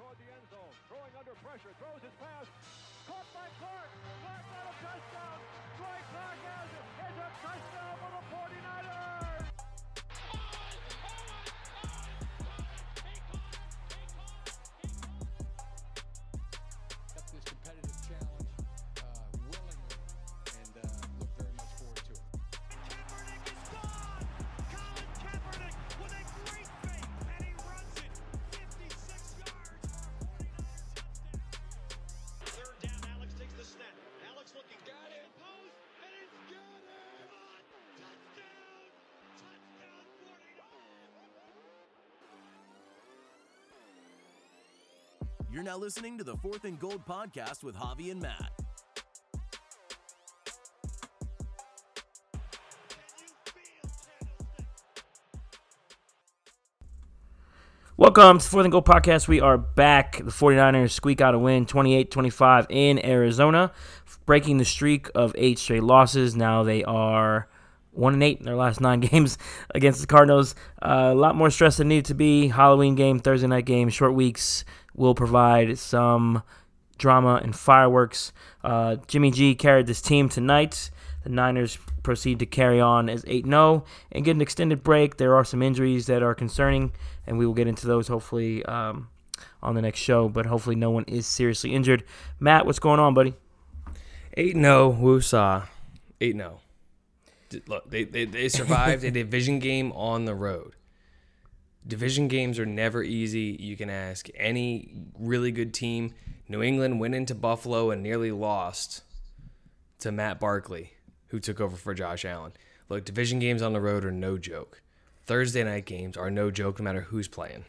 [0.00, 0.72] toward the end zone.
[0.88, 1.72] Throwing under pressure.
[1.76, 2.48] Throws his pass.
[3.04, 3.90] Caught by Clark.
[4.24, 5.38] Clark got a touchdown.
[5.76, 6.68] Dwight Clark has.
[7.04, 9.29] It's a touchdown for the 49ers.
[45.52, 48.52] You're now listening to the Fourth and Goal podcast with Javi and Matt.
[57.96, 59.26] Welcome to Fourth and Goal Podcast.
[59.26, 60.18] We are back.
[60.18, 63.72] The 49ers squeak out a win 28 25 in Arizona,
[64.26, 66.36] breaking the streak of eight straight losses.
[66.36, 67.48] Now they are
[67.92, 69.38] 1 and 8 in their last nine games
[69.74, 70.54] against the Cardinals.
[70.82, 72.48] Uh, a lot more stress than needed to be.
[72.48, 76.42] Halloween game, Thursday night game, short weeks will provide some
[76.98, 78.32] drama and fireworks.
[78.62, 80.90] Uh, Jimmy G carried this team tonight.
[81.24, 85.16] The Niners proceed to carry on as 8 0 and get an extended break.
[85.16, 86.92] There are some injuries that are concerning,
[87.26, 89.08] and we will get into those hopefully um,
[89.62, 90.28] on the next show.
[90.28, 92.04] But hopefully, no one is seriously injured.
[92.38, 93.34] Matt, what's going on, buddy?
[94.34, 95.66] 8 0, Woosah.
[96.20, 96.60] 8 0.
[97.66, 100.76] Look, they, they, they survived a division game on the road.
[101.86, 103.56] Division games are never easy.
[103.58, 106.14] You can ask any really good team.
[106.48, 109.02] New England went into Buffalo and nearly lost
[110.00, 110.92] to Matt Barkley,
[111.28, 112.52] who took over for Josh Allen.
[112.88, 114.82] Look, division games on the road are no joke.
[115.24, 117.64] Thursday night games are no joke no matter who's playing.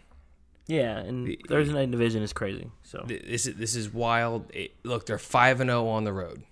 [0.68, 2.72] Yeah, and Thursday night division is crazy.
[2.84, 4.50] So This is this is wild.
[4.54, 6.44] It, look, they're five and zero on the road.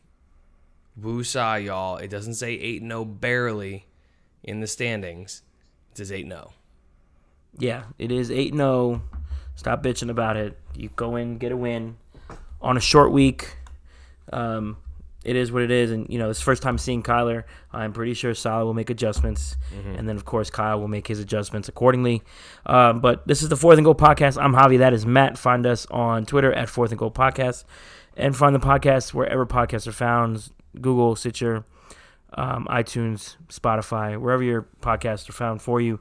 [1.01, 1.97] Woosah, y'all.
[1.97, 3.85] It doesn't say eight and zero barely
[4.43, 5.41] in the standings.
[5.91, 6.53] It says eight and zero.
[7.57, 9.01] yeah, it is 8 0.
[9.55, 10.57] Stop bitching about it.
[10.75, 11.97] You go in, get a win
[12.61, 13.55] on a short week.
[14.31, 14.77] Um,
[15.25, 17.43] it is what it is, and you know it's first time seeing Kyler.
[17.73, 19.57] I'm pretty sure Saleh will make adjustments,
[19.97, 22.21] and then of course Kyle will make his adjustments accordingly.
[22.65, 24.41] Um, but this is the Fourth and Goal podcast.
[24.41, 24.77] I'm Javi.
[24.77, 25.37] That is Matt.
[25.37, 27.65] Find us on Twitter at Fourth and Goal Podcast,
[28.19, 31.65] and find the podcast wherever podcasts are found: Google, Stitcher,
[32.33, 35.99] um, iTunes, Spotify, wherever your podcasts are found for you.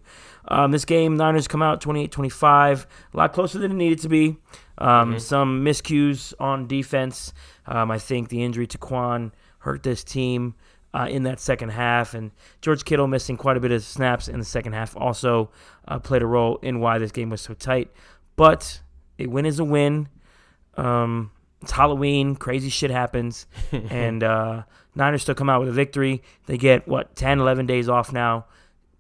[0.49, 4.37] Um, this game, Niners come out 28-25, a lot closer than it needed to be.
[4.79, 7.33] Um, Some miscues on defense.
[7.67, 10.55] Um, I think the injury to Kwon hurt this team
[10.95, 12.31] uh, in that second half, and
[12.63, 15.51] George Kittle missing quite a bit of snaps in the second half also
[15.87, 17.91] uh, played a role in why this game was so tight.
[18.37, 18.81] But
[19.19, 20.09] a win is a win.
[20.77, 21.33] Um,
[21.63, 24.63] it's Halloween, crazy shit happens, and uh,
[24.95, 26.23] Niners still come out with a victory.
[26.47, 28.47] They get what 10, 11 days off now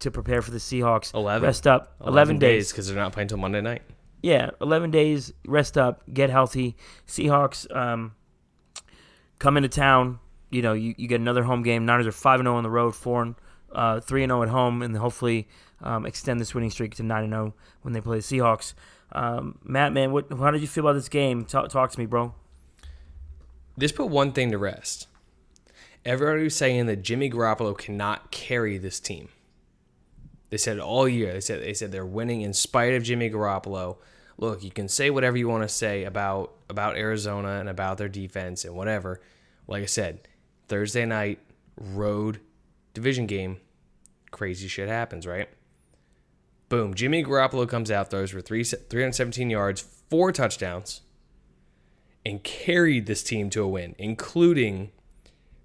[0.00, 1.12] to prepare for the Seahawks.
[1.14, 1.42] 11.
[1.44, 2.70] rest up, eleven, days.
[2.70, 3.82] because they're not playing until Monday night.
[4.22, 6.76] Yeah, eleven days, rest up, get healthy.
[7.06, 8.14] Seahawks um,
[9.38, 10.18] come into town.
[10.50, 11.86] You know, you, you get another home game.
[11.86, 13.34] Niners are five and zero on the road, four and
[13.72, 15.46] uh, three and zero at home, and hopefully
[15.82, 18.74] um, extend this winning streak to nine and zero when they play the Seahawks.
[19.12, 21.44] Um, Matt, man, what how did you feel about this game?
[21.44, 22.34] Talk, talk to me, bro.
[23.78, 25.06] This put one thing to rest.
[26.04, 29.28] Everybody was saying that Jimmy Garoppolo cannot carry this team.
[30.50, 31.32] They said all year.
[31.32, 33.98] They said they said they're winning in spite of Jimmy Garoppolo.
[34.36, 38.08] Look, you can say whatever you want to say about about Arizona and about their
[38.08, 39.20] defense and whatever.
[39.68, 40.26] Like I said,
[40.66, 41.38] Thursday night
[41.76, 42.40] road
[42.94, 43.58] division game,
[44.32, 45.48] crazy shit happens, right?
[46.68, 51.02] Boom, Jimmy Garoppolo comes out, throws for three, 317 yards, four touchdowns,
[52.28, 54.90] and carried this team to a win, including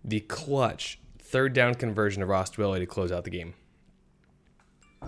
[0.03, 3.53] the clutch third down conversion of Ross Dwelley to close out the game.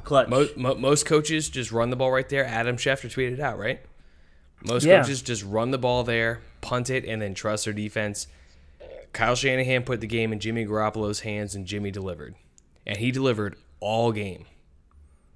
[0.03, 0.27] Clutch.
[0.27, 2.45] Most, most coaches just run the ball right there.
[2.45, 3.79] Adam Schefter tweeted out, right?
[4.67, 5.01] Most Yeah.
[5.01, 8.27] coaches just run the ball there, punt it, and then trust their defense.
[9.13, 12.35] Kyle Shanahan put the game in Jimmy Garoppolo's hands, and Jimmy delivered.
[12.85, 14.45] And he delivered all game.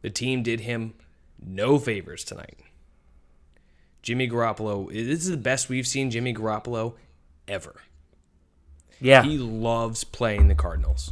[0.02, 0.96] The team did him
[1.42, 2.60] no favors tonight.
[4.02, 6.96] Jimmy Garoppolo, this is the best we've seen Jimmy Garoppolo
[7.48, 7.76] ever.
[9.00, 11.12] yeah, He loves playing the Cardinals.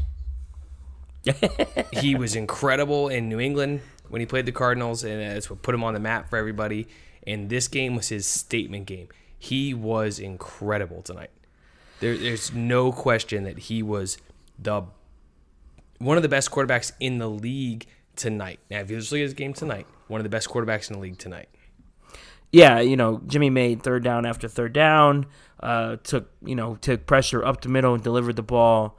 [1.92, 5.76] he was incredible in New England when he played the Cardinals, and that's what put
[5.76, 6.88] him on the map for everybody.
[7.26, 9.10] And this game was his statement game.
[9.38, 11.32] He was incredible tonight.
[12.00, 14.18] There, there's no question that he was
[14.58, 14.84] the
[16.00, 18.60] one of the best quarterbacks in the league tonight.
[18.70, 20.96] Now, if you just look at his game tonight, one of the best quarterbacks in
[20.96, 21.50] the league tonight.
[22.52, 25.26] Yeah, you know, Jimmy made third down after third down,
[25.62, 28.98] uh, took you know took pressure up the middle and delivered the ball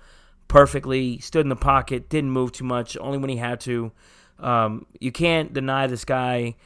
[0.48, 1.18] perfectly.
[1.18, 3.92] Stood in the pocket, didn't move too much, only when he had to.
[4.38, 6.56] Um, you can't deny this guy.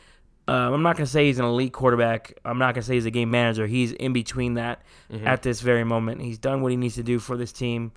[0.49, 2.39] Um, I'm not gonna say he's an elite quarterback.
[2.45, 3.67] I'm not gonna say he's a game manager.
[3.67, 4.83] He's in between that
[5.25, 6.21] at this very moment.
[6.21, 7.93] He's done what he needs to do for this team.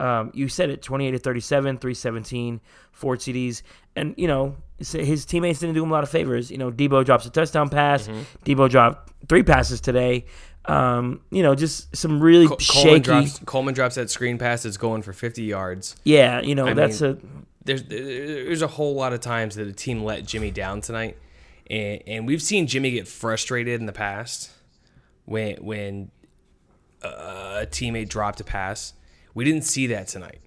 [0.00, 2.60] Um, you said it 28 to 37, 317,
[2.90, 3.62] four TDs.
[3.94, 6.50] And, you know, his teammates didn't do him a lot of favors.
[6.50, 8.08] You know, Deebo drops a touchdown pass.
[8.44, 10.24] Deebo dropped three passes today.
[10.66, 12.82] Um, you know, just some really Col- shaky.
[12.82, 15.96] Coleman drops Coleman drops that screen pass that's going for 50 yards.
[16.04, 17.64] yeah, you know, I that's mean, a.
[17.64, 21.16] There's there's a whole lot of times that a team let Jimmy down tonight,
[21.68, 24.50] and and we've seen Jimmy get frustrated in the past
[25.24, 26.10] when when
[27.02, 28.94] a teammate dropped a pass.
[29.34, 30.40] We didn't see that tonight.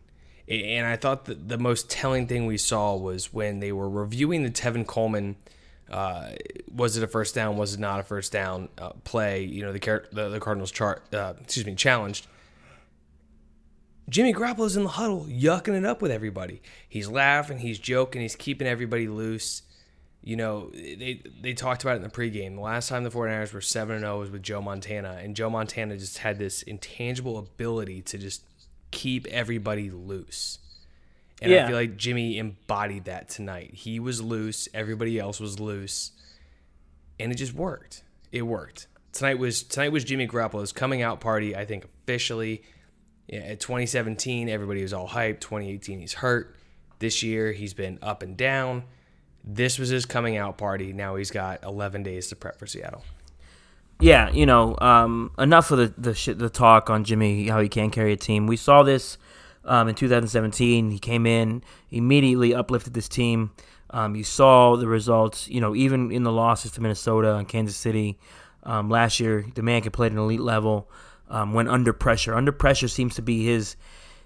[0.47, 4.43] And I thought that the most telling thing we saw was when they were reviewing
[4.43, 5.37] the Tevin Coleman,
[5.89, 6.31] uh,
[6.73, 9.43] was it a first down, was it not a first down uh, play?
[9.43, 12.27] You know, the, Car- the the Cardinals chart, uh, excuse me, challenged.
[14.09, 16.61] Jimmy Garoppolo's in the huddle, yucking it up with everybody.
[16.89, 19.61] He's laughing, he's joking, he's keeping everybody loose.
[20.21, 22.55] You know, they they talked about it in the pregame.
[22.55, 25.97] The last time the 49ers were 7 0 was with Joe Montana, and Joe Montana
[25.97, 28.43] just had this intangible ability to just
[28.93, 30.59] keep everybody loose.
[31.41, 33.73] And I feel like Jimmy embodied that tonight.
[33.73, 36.11] He was loose, everybody else was loose,
[37.19, 38.03] and it just worked.
[38.31, 38.87] It worked.
[39.11, 42.63] Tonight was tonight was Jimmy Garoppolo's coming out party, I think officially.
[43.27, 45.41] Yeah, at 2017, everybody was all hyped.
[45.41, 46.55] 2018, he's hurt.
[46.99, 48.83] This year, he's been up and down.
[49.43, 50.93] This was his coming out party.
[50.93, 53.03] Now he's got 11 days to prep for Seattle.
[53.99, 57.69] Yeah, you know, um, enough of the the, shit, the talk on Jimmy how he
[57.69, 58.47] can't carry a team.
[58.47, 59.17] We saw this
[59.65, 60.91] um, in 2017.
[60.91, 63.51] He came in immediately uplifted this team.
[63.91, 65.47] Um, you saw the results.
[65.47, 68.17] You know, even in the losses to Minnesota and Kansas City
[68.63, 70.89] um, last year, the man could play at an elite level.
[71.29, 73.75] Um, when under pressure, under pressure seems to be his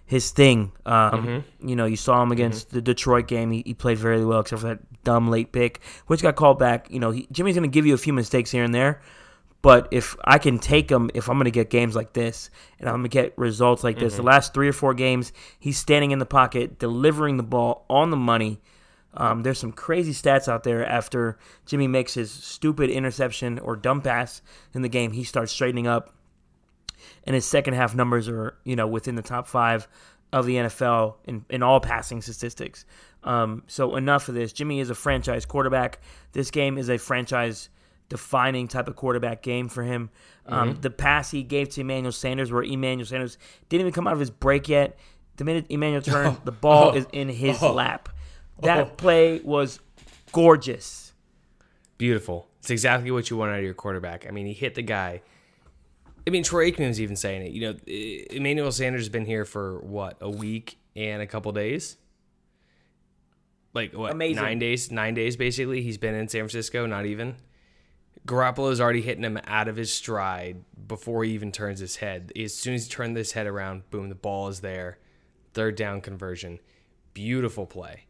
[0.07, 0.71] his thing.
[0.85, 3.51] Um, You know, you saw him against the Detroit game.
[3.51, 6.89] He, he played very well, except for that dumb late pick, which got called back.
[6.89, 9.01] You know, he, Jimmy's going to give you a few mistakes here and there,
[9.67, 12.49] but if I can take him, if I'm going to get games like this
[12.79, 15.77] and I'm going to get results like this, the last three or four games, he's
[15.77, 18.61] standing in the pocket, delivering the ball on the money.
[19.13, 23.99] Um, there's some crazy stats out there after Jimmy makes his stupid interception or dumb
[23.99, 24.41] pass
[24.73, 25.11] in the game.
[25.11, 26.13] He starts straightening up
[27.25, 29.89] and his second half numbers are you know within the top five
[30.31, 32.85] of the NFL in, in all passing statistics.
[33.25, 34.53] Um, so enough of this.
[34.53, 35.99] Jimmy is a franchise quarterback.
[36.31, 37.67] This game is a franchise
[38.09, 40.09] defining type of quarterback game for him.
[40.45, 43.37] Um, The pass he gave to Emmanuel Sanders, where Emmanuel Sanders
[43.69, 44.97] didn't even come out of his break yet.
[45.37, 48.09] The minute Emmanuel turned, the ball is in his lap.
[48.63, 49.79] That play was
[50.31, 51.13] gorgeous.
[51.99, 52.47] Beautiful.
[52.57, 54.25] It's exactly what you want out of your quarterback.
[54.27, 55.21] I mean, he hit the guy.
[56.25, 57.51] I mean, Troy Aikman was even saying it.
[57.51, 57.75] You know,
[58.35, 61.97] Emmanuel Sanders has been here for what a week and a couple days.
[63.75, 64.11] Like what?
[64.11, 64.41] Amazing.
[64.43, 64.91] Nine days.
[64.91, 65.81] Nine days basically.
[65.83, 66.85] He's been in San Francisco.
[66.87, 67.35] Not even.
[68.27, 72.31] Garoppolo's already hitting him out of his stride before he even turns his head.
[72.37, 74.99] As soon as he turns his head around, boom, the ball is there.
[75.53, 76.59] Third down conversion.
[77.13, 78.03] Beautiful play.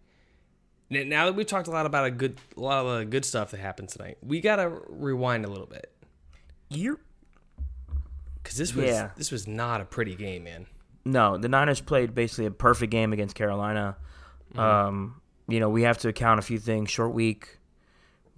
[0.89, 3.51] Now that we've talked a lot about a good, a lot of the good stuff
[3.51, 5.91] that happened tonight, we gotta rewind a little bit
[6.69, 6.99] You're
[8.41, 9.11] because this was Yeah.
[9.17, 10.65] this was not a pretty game, man.
[11.05, 13.97] No, the Niners played basically a perfect game against Carolina.
[14.55, 16.89] Um, you know, we have to account a few things.
[16.89, 17.56] Short week.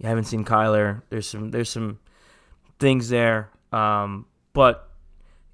[0.00, 1.02] You haven't seen Kyler.
[1.10, 1.98] There's some there's some
[2.78, 3.50] things there.
[3.72, 4.88] Um, but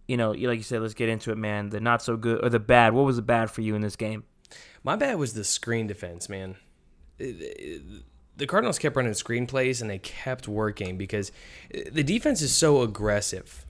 [0.09, 1.71] you know, like you said, let's get into it, man.
[1.71, 2.95] The not so good or the bad.
[2.95, 4.25] What was the bad for you in this game?
[4.85, 6.57] My bad was the screen defense, man.
[7.19, 7.83] It- it-
[8.37, 11.33] The Cardinals kept running screen plays and they kept working because
[11.91, 13.65] the defense is so aggressive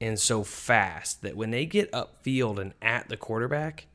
[0.00, 3.86] and so fast that when they get upfield and at the quarterback,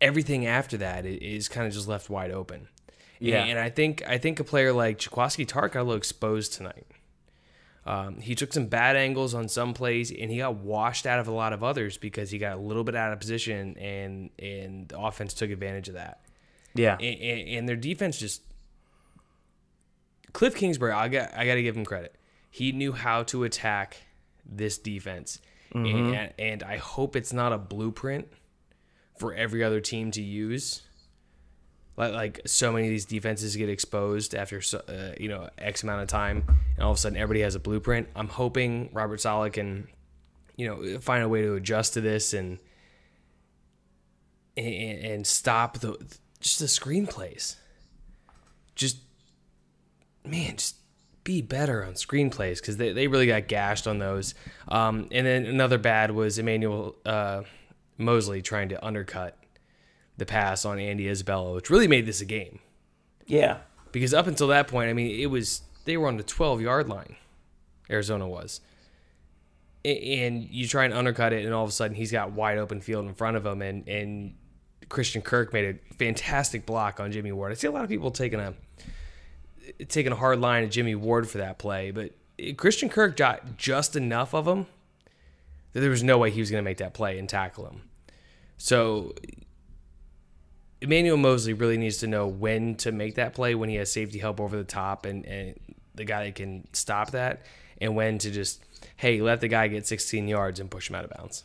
[0.00, 2.68] everything after that is kind of just left wide open.
[3.20, 3.44] Yeah.
[3.44, 6.86] and I think I think a player like Jaquiski Tartt got a little exposed tonight.
[7.86, 11.26] Um, he took some bad angles on some plays, and he got washed out of
[11.26, 14.88] a lot of others because he got a little bit out of position, and and
[14.88, 16.20] the offense took advantage of that.
[16.74, 18.42] Yeah, And, and, and their defense just
[20.32, 22.14] Cliff Kingsbury, I got I got to give him credit.
[22.50, 23.96] He knew how to attack
[24.44, 25.40] this defense,
[25.86, 28.28] and and I hope it's not a blueprint
[29.18, 30.82] for every other team to use.
[31.98, 36.08] Like so many of these defenses get exposed after uh, you know X amount of
[36.08, 36.44] time,
[36.76, 38.08] and all of a sudden everybody has a blueprint.
[38.14, 39.88] I'm hoping Robert Saleh can,
[40.56, 42.60] you know, find a way to adjust to this and
[44.56, 45.96] and, and stop the
[46.38, 47.56] just the screenplays.
[48.76, 48.98] Just
[50.24, 50.76] man, just
[51.24, 54.34] be better on screenplays because they, they really got gashed on those.
[54.68, 57.42] Um, and then another bad was Emmanuel uh,
[57.96, 59.37] Mosley trying to undercut
[60.18, 62.58] the pass on Andy Isabella, which really made this a game.
[63.26, 63.58] Yeah.
[63.92, 66.88] Because up until that point, I mean, it was they were on the 12 yard
[66.88, 67.16] line.
[67.90, 68.60] Arizona was.
[69.84, 72.80] And you try and undercut it, and all of a sudden he's got wide open
[72.80, 74.34] field in front of him, and and
[74.88, 77.52] Christian Kirk made a fantastic block on Jimmy Ward.
[77.52, 78.54] I see a lot of people taking a
[79.88, 82.12] taking a hard line at Jimmy Ward for that play, but
[82.56, 84.66] Christian Kirk got just enough of him
[85.72, 87.82] that there was no way he was going to make that play and tackle him.
[88.56, 89.14] So
[90.80, 94.18] Emmanuel Mosley really needs to know when to make that play when he has safety
[94.18, 95.58] help over the top and, and
[95.94, 97.42] the guy that can stop that,
[97.80, 98.62] and when to just
[98.96, 101.44] hey let the guy get 16 yards and push him out of bounds.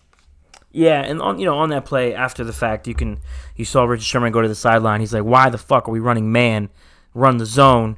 [0.72, 3.20] Yeah, and on you know on that play after the fact, you can
[3.56, 5.00] you saw Richard Sherman go to the sideline.
[5.02, 6.70] He's like, "Why the fuck are we running man?
[7.14, 7.98] Run the zone."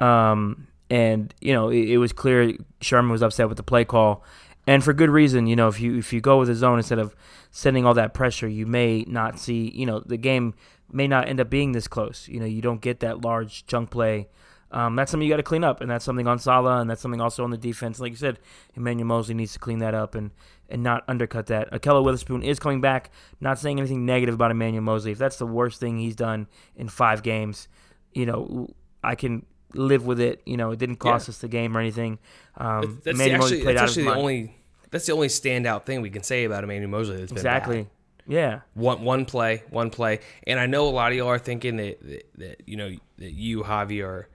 [0.00, 4.22] Um, and you know it, it was clear Sherman was upset with the play call,
[4.66, 5.46] and for good reason.
[5.46, 7.16] You know if you if you go with the zone instead of
[7.50, 9.70] sending all that pressure, you may not see.
[9.74, 10.54] You know the game
[10.92, 12.28] may not end up being this close.
[12.28, 14.28] You know you don't get that large chunk play.
[14.72, 17.00] Um, that's something you got to clean up, and that's something on Saleh, and that's
[17.02, 17.98] something also on the defense.
[17.98, 18.38] Like you said,
[18.76, 20.30] Emmanuel Mosley needs to clean that up and
[20.68, 21.72] and not undercut that.
[21.72, 23.10] Ahkello Witherspoon is coming back.
[23.40, 25.10] Not saying anything negative about Emmanuel Mosley.
[25.10, 27.66] If that's the worst thing he's done in five games,
[28.14, 28.68] you know,
[29.02, 30.40] I can live with it.
[30.46, 31.32] You know, it didn't cost Yeah.
[31.32, 32.20] us the game or anything.
[32.56, 34.20] Um, That's the, Emmanuel Mosley actually, played that's out actually the mind.
[34.20, 34.56] only
[34.90, 37.16] that's the only standout thing we can say about Emmanuel Mosley.
[37.18, 37.82] That's been exactly.
[37.82, 37.90] bad.
[38.26, 38.60] Yeah.
[38.74, 42.00] One one play, one play, and I know a lot of y'all are thinking that,
[42.02, 44.28] that, that you know that you Javi are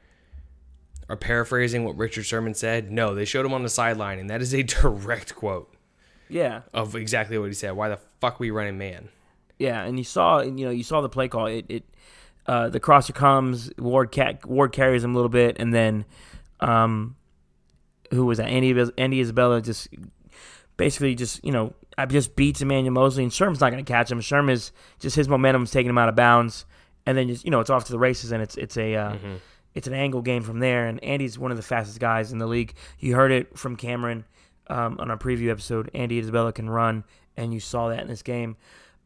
[1.07, 2.91] are paraphrasing what Richard Sherman said.
[2.91, 5.73] No, they showed him on the sideline, and that is a direct quote
[6.29, 6.61] Yeah.
[6.73, 7.71] of exactly what he said.
[7.71, 9.09] Why the fuck we running man?
[9.59, 11.45] Yeah, and you saw, you know, you saw the play call.
[11.45, 11.83] It, it
[12.47, 16.05] uh, the crosser comes, Ward cat, Ward carries him a little bit, and then,
[16.59, 17.15] um,
[18.11, 18.47] who was that?
[18.47, 19.87] Andy Andy Isabella just
[20.77, 24.11] basically just you know I just beats Emmanuel Mosley, and Sherman's not going to catch
[24.11, 24.19] him.
[24.21, 26.65] Sherman is just his momentum's taking him out of bounds,
[27.05, 29.13] and then just you know it's off to the races, and it's it's a uh,
[29.73, 30.87] it's an angle game from there.
[30.87, 32.73] And Andy's one of the fastest guys in the league.
[32.99, 34.25] You heard it from Cameron
[34.67, 35.89] um, on our preview episode.
[35.93, 37.03] Andy Isabella can run,
[37.37, 38.57] and you saw that in this game.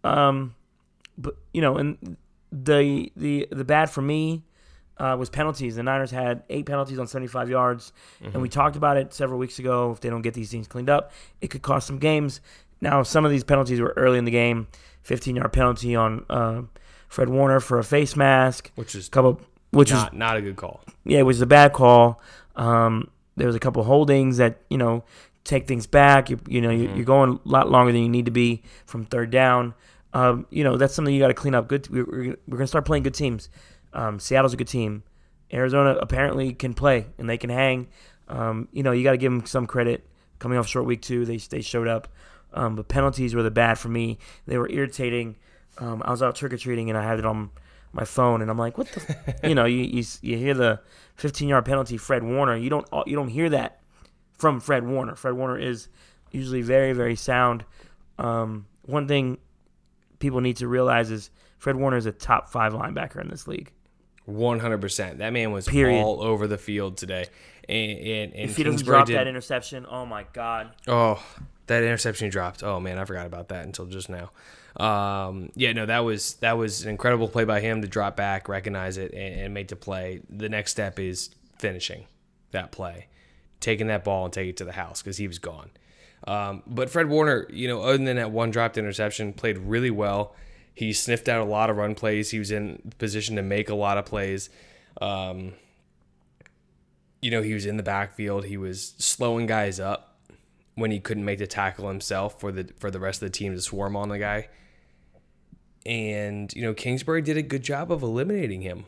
[0.03, 0.55] Um,
[1.17, 2.17] but you know, and
[2.51, 4.43] the the the bad for me
[5.00, 5.75] uh, was penalties.
[5.75, 9.58] The Niners had eight penalties on 75 yards, and we talked about it several weeks
[9.60, 9.91] ago.
[9.91, 12.41] If they don't get these things cleaned up, it could cost some games.
[12.82, 14.68] Now, some of these penalties were early in the game.
[15.03, 16.62] 15 yard penalty on uh,
[17.08, 19.41] Fred Warner for a face mask, Which is couple,
[19.72, 20.82] which not not a good call.
[21.06, 22.22] yeah, it was a bad call.
[22.56, 25.03] Um, there was a couple holdings that you know
[25.46, 26.29] take things back.
[26.29, 29.06] You you know you, you're going a lot longer than you need to be from
[29.06, 29.74] third down.
[30.13, 31.68] Um, you know that's something you got to clean up.
[31.70, 33.50] Good, we're, we're, we're gonna start playing good teams.
[33.93, 35.03] Um, Seattle's a good team.
[35.51, 37.88] Arizona apparently can play and they can hang.
[38.27, 40.05] Um, you know you got to give them some credit.
[40.38, 42.08] Coming off short week two, they they showed up.
[42.53, 44.17] Um, but penalties were the bad for me.
[44.48, 45.36] They were irritating.
[45.77, 47.51] Um, I was out trick or treating and I had it on
[47.93, 50.79] my phone and I'm like, what the, you know, you, you you hear the
[51.15, 52.55] 15 yard penalty, Fred Warner.
[52.55, 53.81] You don't you don't hear that
[54.38, 55.15] from Fred Warner.
[55.15, 55.88] Fred Warner is
[56.31, 57.65] usually very very sound.
[58.17, 59.38] Um, one thing
[60.19, 63.72] people need to realize is Fred Warner is a top five linebacker in this league.
[64.29, 65.17] One hundred percent.
[65.19, 66.01] That man was Period.
[66.01, 67.25] all over the field today.
[67.67, 70.71] And and, and If he doesn't drop did- that interception, oh my god.
[70.88, 71.24] Oh,
[71.67, 72.63] that interception he dropped.
[72.63, 74.31] Oh man, I forgot about that until just now.
[74.77, 78.48] Um, yeah, no, that was that was an incredible play by him to drop back,
[78.48, 80.21] recognize it, and, and make the play.
[80.29, 82.05] The next step is finishing
[82.51, 83.07] that play,
[83.59, 85.69] taking that ball and take it to the house because he was gone.
[86.27, 90.36] Um, but Fred Warner, you know, other than that one dropped interception, played really well.
[90.73, 92.31] He sniffed out a lot of run plays.
[92.31, 94.49] He was in position to make a lot of plays.
[95.01, 95.53] Um,
[97.21, 98.45] you know, he was in the backfield.
[98.45, 100.17] He was slowing guys up
[100.75, 103.53] when he couldn't make the tackle himself for the for the rest of the team
[103.53, 104.47] to swarm on the guy.
[105.85, 108.85] And you know, Kingsbury did a good job of eliminating him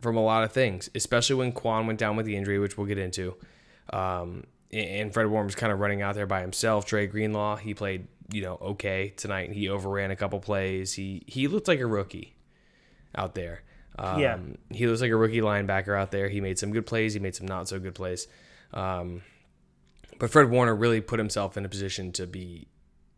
[0.00, 2.86] from a lot of things, especially when Kwon went down with the injury, which we'll
[2.86, 3.36] get into.
[3.92, 6.86] Um, and Fred Warner was kind of running out there by himself.
[6.86, 9.52] Dre Greenlaw, he played, you know, okay tonight.
[9.52, 10.92] He overran a couple plays.
[10.94, 12.34] He he looked like a rookie
[13.14, 13.62] out there.
[13.98, 14.38] Um, Yeah.
[14.70, 16.28] he looks like a rookie linebacker out there.
[16.28, 17.14] He made some good plays.
[17.14, 18.28] He made some not so good plays.
[18.72, 19.22] Um,
[20.18, 22.68] but Fred Warner really put himself in a position to be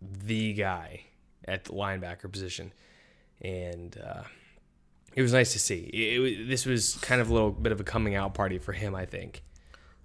[0.01, 1.05] the guy
[1.47, 2.73] at the linebacker position,
[3.41, 4.23] and uh,
[5.15, 5.81] it was nice to see.
[5.93, 8.73] It, it, this was kind of a little bit of a coming out party for
[8.73, 9.43] him, I think,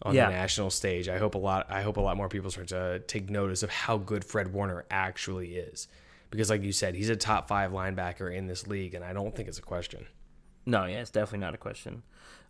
[0.01, 0.27] on Yeah.
[0.27, 1.09] the national stage.
[1.09, 1.65] I hope a lot.
[1.69, 4.85] I hope a lot more people start to take notice of how good Fred Warner
[4.91, 5.87] actually is,
[6.31, 9.35] because, like you said, he's a top five linebacker in this league, and I don't
[9.35, 10.05] think it's a question.
[10.65, 12.03] No, yeah, it's definitely not a question.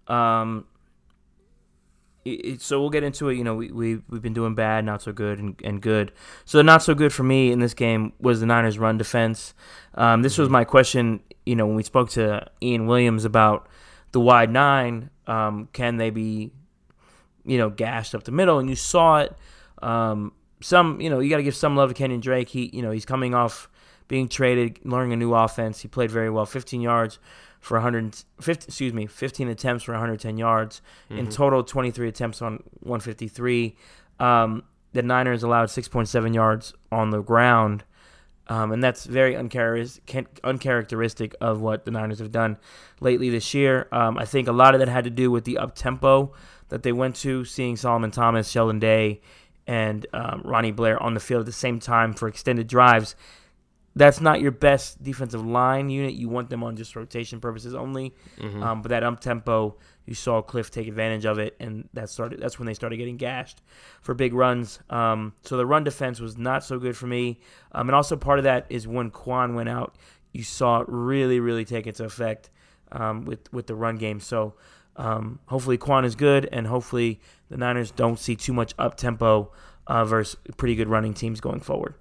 [0.08, 0.66] Um,
[2.26, 3.36] it, it- so we'll get into it.
[3.36, 6.12] You know, we, we we've been doing bad, not so good, and, and good.
[6.46, 9.54] So not so good for me in this game was the Niners' run defense.
[9.96, 11.22] Um, this was my question.
[11.46, 13.68] You know, when we spoke to Ian Williams about
[14.12, 16.52] the wide nine, um, can they be,
[17.48, 18.60] you know, gashed up the middle?
[18.60, 19.36] And you saw it.
[19.82, 22.50] Um, some, you know, you got to give some love to Kenyon Drake.
[22.50, 23.70] He, you know, he's coming off
[24.08, 25.82] being traded, learning a new offense.
[25.82, 27.20] He played very well, 15 yards
[27.60, 30.82] for 150, excuse me, 15 attempts for 110 yards.
[31.20, 33.76] In total, 23 attempts on 153.
[34.20, 34.64] Um,
[34.94, 37.84] the Niners allowed 6.7 yards on the ground.
[38.50, 42.58] Um, and that's very uncharacteristic of what the Niners have done
[43.02, 43.90] lately this year.
[43.92, 46.34] Um, I think a lot of that had to do with the up tempo
[46.70, 49.22] that they went to, seeing Solomon Thomas, Sheldon Day,
[49.66, 53.16] and um, Ronnie Blair on the field at the same time for extended drives.
[53.96, 56.14] That's not your best defensive line unit.
[56.14, 58.14] You want them on just rotation purposes only.
[58.62, 62.40] Um, but that up tempo, you saw Cliff take advantage of it, and that started.
[62.40, 63.64] That's when they started getting gashed
[64.02, 64.80] for big runs.
[64.92, 67.40] Um, so the run defense was not so good for me.
[67.72, 69.96] Um, and also part of that is when Kwon went out,
[70.32, 72.52] you saw it really, really take into effect
[72.92, 74.20] um, with with the run game.
[74.20, 74.54] So
[74.98, 79.52] um, hopefully Kwon is good, and hopefully the Niners don't see too much up tempo
[79.86, 81.94] uh, versus pretty good running teams going forward.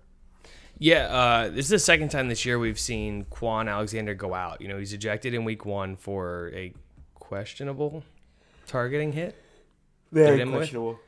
[0.79, 4.61] Yeah, uh, this is the second time this year we've seen Kwon Alexander go out.
[4.61, 6.75] You know, he's ejected in week one for a
[7.15, 8.05] questionable
[8.67, 9.35] targeting hit.
[10.13, 10.99] Very questionable.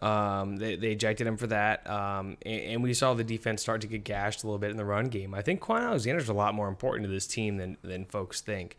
[0.00, 1.88] Um, they, they ejected him for that.
[1.88, 4.76] Um, and, and we saw the defense start to get gashed a little bit in
[4.76, 5.34] the run game.
[5.34, 8.78] I think Kwon Alexander's a lot more important to this team than, than folks think.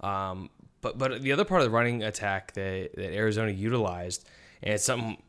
[0.00, 0.48] Um,
[0.80, 4.28] but but the other part of the running attack that, that Arizona utilized,
[4.62, 5.22] and it's something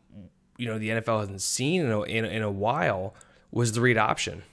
[0.58, 3.13] you know the NFL hasn't seen in a, in, a- in a while,
[3.51, 4.43] was the read option.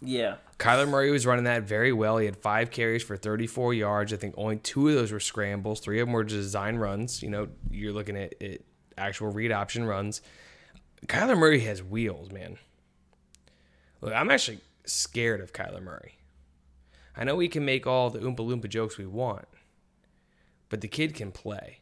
[0.00, 0.36] Yeah.
[0.58, 2.18] Kyler Murray was running that very well.
[2.18, 4.12] He had five carries for 34 yards.
[4.12, 5.80] I think only two of those were scrambles.
[5.80, 7.22] Three of them were design runs.
[7.22, 8.60] You know, you're looking at, at
[8.96, 10.20] actual read option runs.
[11.06, 12.58] Kyler Murray has wheels, man.
[14.00, 16.18] Look, I'm actually scared of Kyler Murray.
[17.16, 19.46] I know we can make all the Oompa Loompa jokes we want,
[20.68, 21.80] but the kid can play.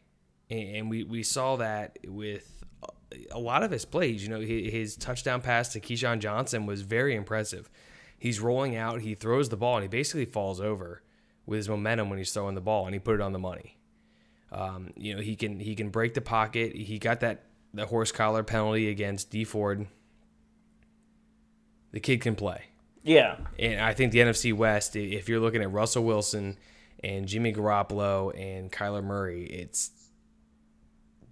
[0.51, 2.63] And and we, we saw that with
[3.31, 4.23] a lot of his plays.
[4.23, 7.71] You know, his, his touchdown pass to KeeSean Johnson was very impressive.
[8.19, 11.03] He's rolling out, he throws the ball, and he basically falls over
[11.45, 13.79] with his momentum when he's throwing the ball, and he put it on the money.
[14.53, 16.77] Um, you know, he can he can break the pocket.
[16.77, 19.87] He got that the horse collar penalty against Dee Ford.
[21.93, 22.67] The kid can play.
[23.03, 23.37] Yeah.
[23.59, 26.59] And I think the NFC West, if you're looking at Russell Wilson
[27.03, 29.91] and Jimmy Garoppolo and Kyler Murray, it's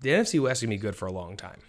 [0.00, 1.60] the NFC West gonna be good for a long time.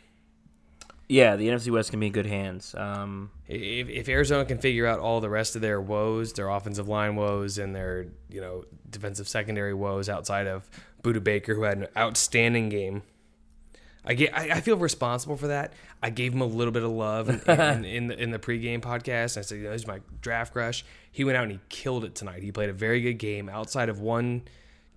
[1.07, 2.73] Yeah, the NFC West can be in good hands.
[2.73, 6.87] Um, If, if Arizona can figure out all the rest of their woes, their offensive
[6.87, 10.69] line woes, and their you know defensive secondary woes outside of
[11.03, 13.03] Budda Baker, who had an outstanding game,
[14.03, 15.73] I get I, I feel responsible for that.
[16.01, 18.81] I gave him a little bit of love in, in, in the in the pregame
[18.81, 19.37] podcast.
[19.37, 22.03] I said, you know, "This is my draft crush." He went out and he killed
[22.03, 22.41] it tonight.
[22.41, 23.47] He played a very good game.
[23.49, 24.43] Outside of one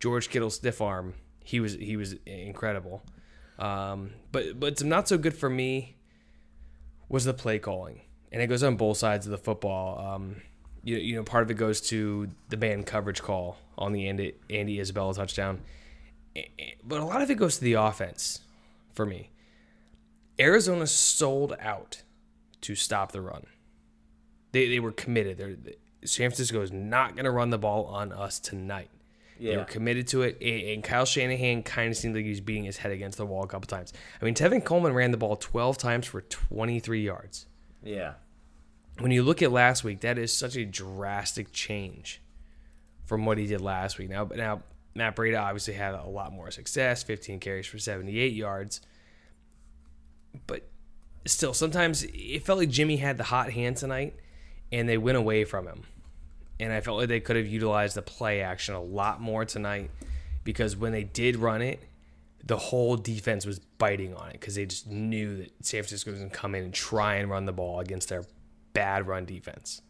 [0.01, 3.03] George Kittle stiff arm, he was he was incredible.
[3.59, 5.97] Um, but but some not so good for me
[7.09, 8.01] was the play calling,
[8.33, 10.15] and it goes on both sides of the football.
[10.15, 10.37] Um,
[10.83, 14.35] you, you know, part of it goes to the man coverage call on the Andy,
[14.49, 15.61] Andy Isabella touchdown,
[16.83, 18.41] but a lot of it goes to the offense
[18.95, 19.31] for me.
[20.41, 22.03] Arizona sold out
[22.63, 23.45] to stop the run.
[24.53, 25.39] They, they were committed.
[25.39, 25.57] They're,
[26.05, 28.91] San Francisco is not going to run the ball on us tonight.
[29.39, 29.59] They Yeah.
[29.59, 32.65] were committed to it, and and Kyle Shanahan kind of seemed like he was beating
[32.65, 33.93] his head against the wall a couple times.
[34.21, 37.47] I mean, Tevin Coleman ran the ball 12 times for 23 yards.
[37.83, 38.15] yeah.
[39.01, 42.23] When you look at last week, that is such a drastic change
[43.05, 44.09] from what he did last week.
[44.09, 44.63] Now, now
[44.95, 48.81] Matt Breida obviously had a lot more success, 15 carries for 78 yards.
[50.47, 50.69] But
[51.27, 54.15] still, sometimes it felt like Jimmy had the hot hand tonight,
[54.71, 55.83] and they went away from him.
[56.61, 59.91] And I felt like they could have utilized the play action a lot more tonight
[60.45, 61.83] because when they did run it,
[62.45, 66.21] the whole defense was biting on it because they just knew that San Francisco was
[66.21, 68.25] going to come in and try and run the ball against their
[68.75, 69.81] bad run defense.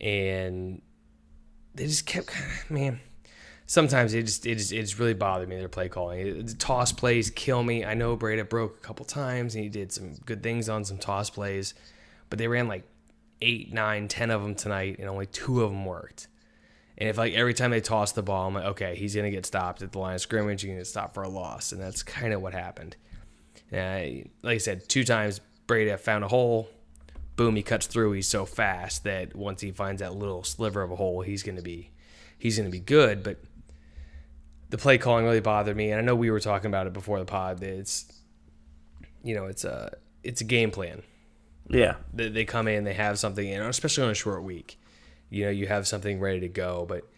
[0.00, 0.80] And
[1.74, 2.30] they just kept,
[2.70, 3.00] man.
[3.66, 6.46] Sometimes it just it just it really bothered me their play calling.
[6.58, 7.84] Toss plays kill me.
[7.84, 10.98] I know Breida broke a couple times and he did some good things on some
[10.98, 11.74] toss plays,
[12.30, 12.84] but they ran like
[13.42, 16.28] eight, nine, ten of them tonight, and only two of them worked.
[16.98, 19.44] And if like every time they toss the ball, I'm like, okay, he's gonna get
[19.44, 20.62] stopped at the line of scrimmage.
[20.62, 22.96] He's gonna get stopped for a loss, and that's kind of what happened.
[23.72, 26.68] Uh, like I said, two times Breida found a hole.
[27.34, 28.12] Boom, he cuts through.
[28.12, 31.62] He's so fast that once he finds that little sliver of a hole, he's gonna
[31.62, 31.90] be
[32.38, 33.22] he's gonna be good.
[33.22, 33.40] But
[34.76, 37.18] the play calling really bothered me, and I know we were talking about it before
[37.18, 37.60] the pod.
[37.60, 38.12] that It's
[39.22, 41.02] you know, it's a it's a game plan.
[41.68, 41.96] Yeah.
[42.12, 44.78] They, they come in, they have something, and especially on a short week,
[45.30, 46.84] you know, you have something ready to go.
[46.86, 47.08] But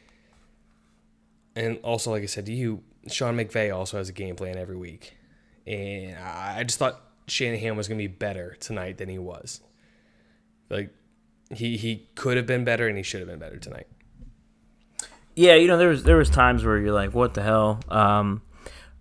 [1.57, 4.77] and also, like I said to you, Sean McVay also has a game plan every
[4.77, 5.17] week,
[5.67, 9.61] and I I just thought Shanahan was going to be better tonight than he was.
[10.71, 10.95] Like
[11.53, 13.89] he he could have been better, and he should have been better tonight.
[15.39, 18.43] Yeah, you know, there was there was times where you're like, "What the hell?" Um,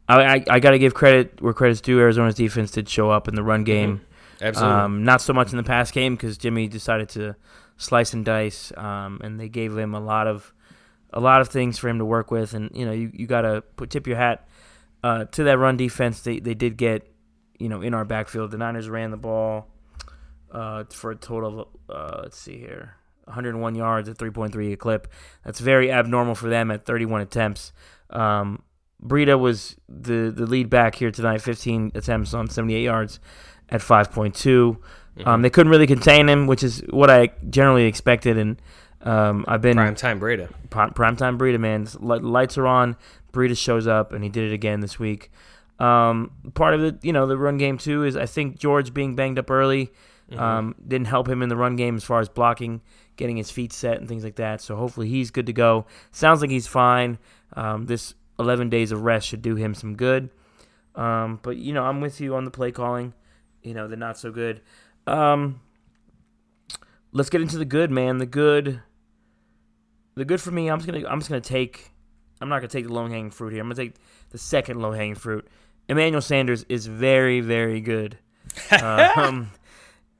[0.07, 1.99] I I, I got to give credit where credit's due.
[1.99, 4.01] Arizona's defense did show up in the run game.
[4.39, 4.75] Absolutely.
[4.75, 7.35] Um, not so much in the pass game because Jimmy decided to
[7.77, 10.53] slice and dice, um, and they gave him a lot of
[11.11, 12.53] a lot of things for him to work with.
[12.53, 14.47] And you know, you, you got to put tip your hat
[15.03, 16.21] uh, to that run defense.
[16.21, 17.11] They they did get
[17.57, 18.51] you know in our backfield.
[18.51, 19.69] The Niners ran the ball
[20.51, 22.96] uh, for a total of uh, let's see here.
[23.27, 25.07] 101 yards at 3.3 a clip.
[25.43, 27.73] That's very abnormal for them at 31 attempts.
[28.09, 28.63] Um,
[29.03, 33.19] Breida was the, the lead back here tonight, 15 attempts on 78 yards
[33.69, 34.77] at 5.2.
[35.25, 38.37] Um, they couldn't really contain him, which is what I generally expected.
[38.37, 38.61] And
[39.01, 40.51] um, I've been Prime time Breida.
[40.69, 41.87] prime primetime Breida, man.
[41.99, 42.95] Lights are on.
[43.33, 45.31] Breida shows up, and he did it again this week.
[45.79, 49.15] Um, part of the you know the run game too is I think George being
[49.15, 49.91] banged up early
[50.35, 52.81] um, didn't help him in the run game as far as blocking,
[53.17, 54.61] getting his feet set, and things like that.
[54.61, 55.85] So hopefully he's good to go.
[56.11, 57.17] Sounds like he's fine.
[57.53, 60.29] Um, this 11 days of rest should do him some good.
[60.95, 63.13] Um, but you know I'm with you on the play calling.
[63.61, 64.61] You know the not so good.
[65.05, 65.61] Um,
[67.11, 68.17] let's get into the good, man.
[68.17, 68.81] The good
[70.15, 71.91] the good for me, I'm just gonna I'm just gonna take
[72.41, 73.61] I'm not gonna take the low hanging fruit here.
[73.61, 73.95] I'm gonna take
[74.31, 75.47] the second low hanging fruit.
[75.87, 78.17] Emmanuel Sanders is very, very good.
[78.81, 79.51] um,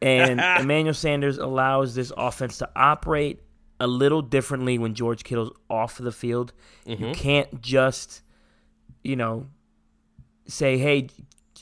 [0.02, 3.42] and Emmanuel Sanders allows this offense to operate
[3.80, 6.54] a little differently when George Kittle's off the field.
[6.86, 8.22] You can't just,
[9.04, 9.48] you know,
[10.48, 11.10] say, "Hey,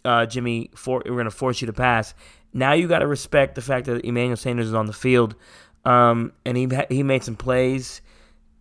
[0.03, 2.13] uh, Jimmy, for, we're going to force you to pass."
[2.53, 5.35] Now you got to respect the fact that Emmanuel Sanders is on the field,
[5.83, 8.01] um, and he he made some plays.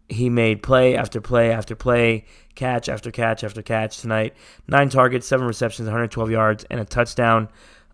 [0.09, 4.35] He made play after play after play, catch after catch after catch tonight.
[4.69, 7.49] Nine targets, seven receptions, 112 yards, and a touchdown.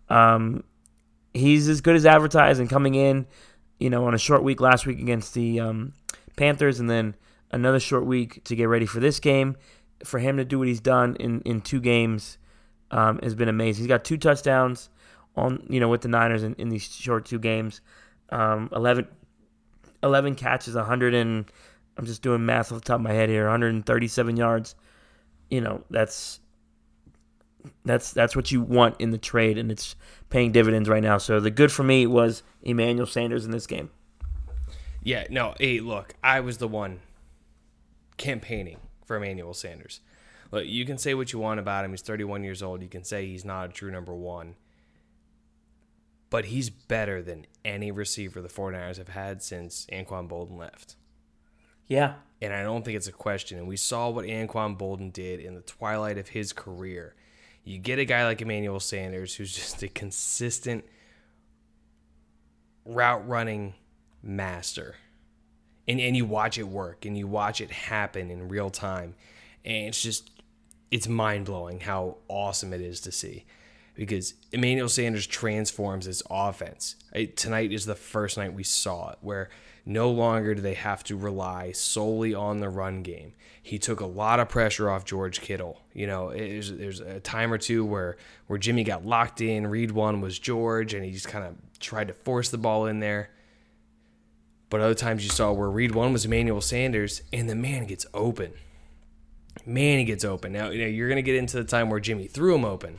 [0.09, 0.63] Um,
[1.33, 3.25] he's as good as advertised and coming in,
[3.79, 5.93] you know, on a short week last week against the um,
[6.35, 7.15] Panthers, and then
[7.51, 9.55] another short week to get ready for this game.
[10.03, 12.39] For him to do what he's done in, in two games
[12.89, 13.83] um, has been amazing.
[13.83, 14.89] He's got two touchdowns
[15.35, 17.81] on you know with the Niners in, in these short two games.
[18.29, 19.07] Um, 11,
[20.03, 21.45] 11 catches, 100 and
[21.97, 24.75] I'm just doing math off the top of my head here, 137 yards.
[25.49, 26.39] You know that's
[27.85, 29.95] that's that's what you want in the trade, and it's
[30.29, 31.17] paying dividends right now.
[31.17, 33.89] So the good for me was Emmanuel Sanders in this game.
[35.03, 36.99] Yeah, no, hey, look, I was the one
[38.17, 39.99] campaigning for Emmanuel Sanders.
[40.51, 41.91] Look, you can say what you want about him.
[41.91, 42.81] He's 31 years old.
[42.81, 44.55] You can say he's not a true number one.
[46.29, 50.95] But he's better than any receiver the 49ers have had since Anquan Boldin left.
[51.87, 53.57] Yeah, And I don't think it's a question.
[53.57, 57.15] And we saw what Anquan Boldin did in the twilight of his career.
[57.63, 60.83] You get a guy like Emmanuel Sanders who's just a consistent
[62.85, 63.75] route running
[64.23, 64.95] master.
[65.87, 69.15] And and you watch it work and you watch it happen in real time.
[69.63, 70.31] And it's just
[70.89, 73.45] it's mind blowing how awesome it is to see.
[73.93, 76.95] Because Emmanuel Sanders transforms his offense.
[77.35, 79.49] Tonight is the first night we saw it, where
[79.85, 83.33] no longer do they have to rely solely on the run game.
[83.63, 85.81] He took a lot of pressure off George Kittle.
[85.93, 88.17] You know, there's, there's a time or two where,
[88.47, 92.07] where Jimmy got locked in, read one was George, and he just kind of tried
[92.07, 93.29] to force the ball in there.
[94.69, 98.05] But other times you saw where read one was Emmanuel Sanders, and the man gets
[98.13, 98.53] open.
[99.65, 100.53] Man, he gets open.
[100.53, 102.97] Now, you know, you're going to get into the time where Jimmy threw him open.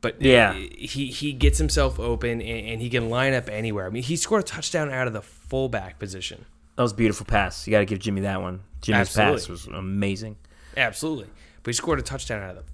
[0.00, 0.54] But Yeah.
[0.54, 3.86] he he gets himself open and, and he can line up anywhere.
[3.86, 6.44] I mean, he scored a touchdown out of the fullback position.
[6.76, 7.66] that was a beautiful pass.
[7.66, 8.60] You got to give Jimmy that one.
[8.80, 9.50] Jimmy's pass Absolutely.
[9.52, 10.36] was amazing.
[10.76, 11.26] Absolutely.
[11.62, 12.72] But he scored a touchdown out of the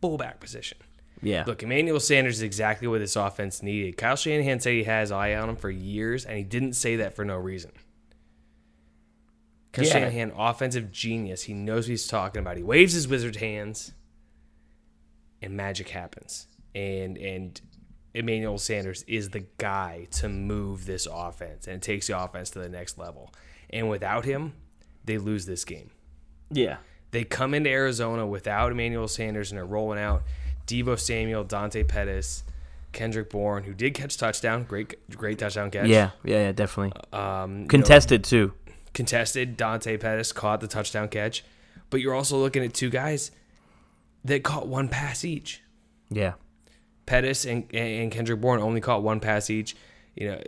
[0.00, 0.78] fullback position.
[1.20, 3.96] Yeah, Look, Emmanuel Sanders is exactly what this offense needed.
[3.96, 7.16] Kyle Shanahan said he has eye on him for years, and he didn't say that
[7.16, 7.72] for no reason.
[9.72, 9.92] Kyle Yeah.
[9.92, 11.42] Shanahan, offensive genius.
[11.42, 12.56] He knows what he's talking about.
[12.56, 13.92] He waves his wizard hands,
[15.42, 16.46] and magic happens.
[16.74, 17.60] And and
[18.14, 22.58] Emmanuel Sanders is the guy to move this offense, and it takes the offense to
[22.58, 23.32] the next level.
[23.70, 24.54] And without him,
[25.04, 25.90] they lose this game.
[26.50, 26.78] yeah,
[27.10, 30.22] They come into Arizona without Emmanuel Sanders and they're rolling out
[30.66, 32.44] Deebo Samuel, Dante Pettis,
[32.92, 35.86] Kendrick Bourne, who did catch touchdown, great great touchdown catch.
[35.88, 38.52] yeah, yeah, yeah, definitely Um, you know, contested too.
[38.94, 39.56] contested.
[39.56, 41.44] Dante Pettis caught the touchdown catch,
[41.90, 43.30] but you're also looking at two guys
[44.24, 45.62] that caught one pass each.
[46.10, 46.34] Yeah.
[47.06, 49.76] Pettis and, and Kendrick Bourne only caught one pass each.
[50.14, 50.42] You know,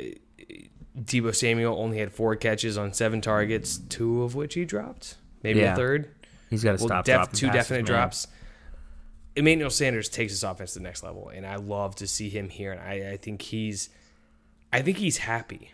[0.98, 5.60] Deebo Samuel only had four catches on seven targets, two of which he dropped, maybe
[5.60, 5.72] Yeah.
[5.72, 6.10] a third.
[6.50, 8.26] He's got to Well, stop def- two definite drops.
[9.36, 12.48] Emmanuel Sanders takes his offense to the next level, and I love to see him
[12.48, 12.72] here.
[12.72, 13.88] And I, I think he's,
[14.72, 15.70] I think he's happy.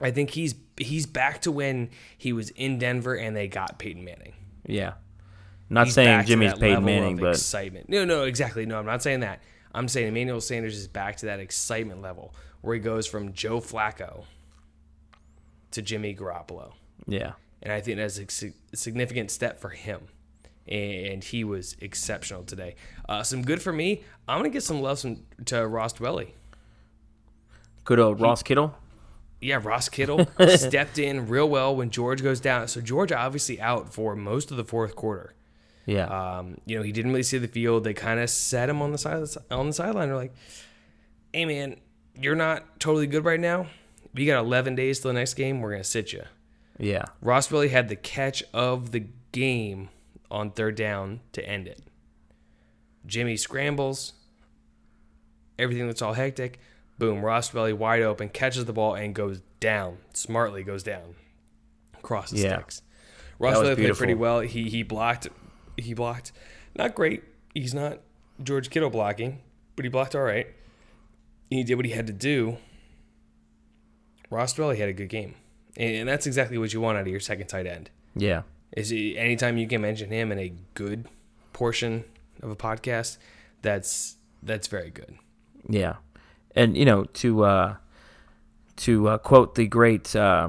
[0.00, 4.04] I think he's he's back to when he was in Denver and they got Peyton
[4.04, 4.32] Manning.
[4.66, 4.94] Yeah.
[5.72, 7.88] Not He's saying Jimmy's Peyton Manning, but excitement.
[7.88, 8.66] No, no, exactly.
[8.66, 9.40] No, I'm not saying that.
[9.74, 13.58] I'm saying Emmanuel Sanders is back to that excitement level where he goes from Joe
[13.58, 14.24] Flacco
[15.70, 16.72] to Jimmy Garoppolo.
[17.06, 17.32] yeah.
[17.62, 20.08] And I think that's a significant step for him.
[20.66, 22.74] And he was exceptional today.
[23.08, 24.02] Uh, some good for me.
[24.26, 26.32] I'm to get some love some, to Ross Dwelley.
[27.84, 28.74] Good old Ross Kittle.
[29.40, 32.68] Yeah, Ross Kittle stepped in real well when George goes down.
[32.68, 35.34] So George obviously out for most of the fourth quarter.
[35.86, 36.06] Yeah.
[36.06, 37.84] Um, you know, he didn't really see the field.
[37.84, 40.08] They kind of set him on the side on the sideline.
[40.08, 40.34] They're like,
[41.32, 41.76] "Hey, man,
[42.14, 43.66] you're not totally good right now.
[44.14, 45.60] We got 11 days till the next game.
[45.60, 46.22] We're gonna sit you."
[46.78, 47.04] yeah.
[47.20, 49.88] Ross Dwelley had the catch of the game
[50.30, 51.80] on third down to end it.
[53.06, 54.12] Jimmy scrambles.
[55.58, 56.58] Everything looks all hectic.
[56.98, 59.98] Boom, Ross Dwelley wide open, catches the ball and goes down.
[60.12, 61.14] Smartly goes down.
[61.98, 62.56] Across the Yeah.
[62.56, 62.82] sticks.
[63.38, 64.40] Ross Dwelley played pretty well.
[64.40, 65.28] He he blocked
[65.76, 66.32] he blocked
[66.76, 67.22] not great.
[67.54, 67.98] He's not
[68.42, 69.40] George Kittle blocking,
[69.76, 70.46] but he blocked all right.
[71.50, 72.56] He did what he had to do.
[74.30, 75.34] Ross Dwelley had a good game.
[75.76, 77.90] And, that's exactly what you want out of your second tight end.
[78.14, 78.42] Yeah.
[78.72, 81.06] Is he, anytime you can mention him in a good
[81.52, 82.04] portion
[82.42, 83.18] of a podcast,
[83.60, 85.16] that's that's very good.
[85.68, 85.96] Yeah,
[86.56, 87.76] and you know to uh,
[88.76, 90.48] to uh, quote the great uh,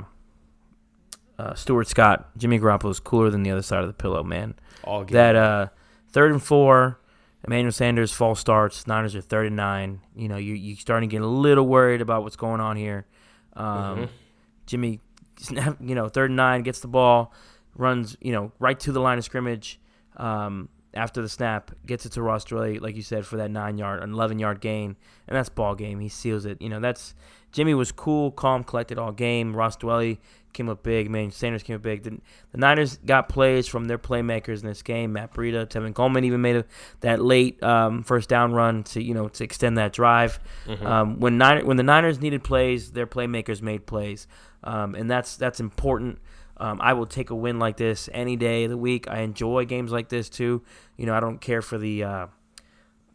[1.37, 4.55] uh, Stuart Scott, Jimmy Garoppolo's cooler than the other side of the pillow, man.
[4.83, 5.13] All game.
[5.13, 5.67] That uh,
[6.09, 6.99] third and four,
[7.43, 8.87] Emmanuel Sanders false starts.
[8.87, 10.01] Niners are third and nine.
[10.15, 13.05] You know you you starting to get a little worried about what's going on here.
[13.55, 14.09] Um,
[14.65, 14.99] Jimmy,
[15.79, 17.33] you know, third and nine gets the ball,
[17.75, 19.79] runs you know right to the line of scrimmage.
[20.17, 23.77] Um, after the snap, gets it to Ross Dwelley, like you said, for that nine
[23.77, 24.95] yard, an eleven yard gain,
[25.27, 25.99] and that's ball game.
[25.99, 26.61] He seals it.
[26.61, 27.15] You know, that's
[27.51, 29.55] Jimmy was cool, calm, collected all game.
[29.55, 30.17] Ross Dwelley
[30.53, 31.09] came up big.
[31.09, 32.03] Man, Sanders came up big.
[32.03, 32.19] The,
[32.51, 35.13] the Niners got plays from their playmakers in this game.
[35.13, 36.65] Matt Breida, Tevin Coleman even made a,
[37.01, 40.39] that late um, first down run to you know to extend that drive.
[40.85, 44.27] Um, when Niner, when the Niners needed plays, their playmakers made plays,
[44.63, 46.19] um, and that's that's important.
[46.57, 49.09] Um, I will take a win like this any day of the week.
[49.09, 50.63] I enjoy games like this too.
[50.97, 52.27] You know, I don't care for the uh,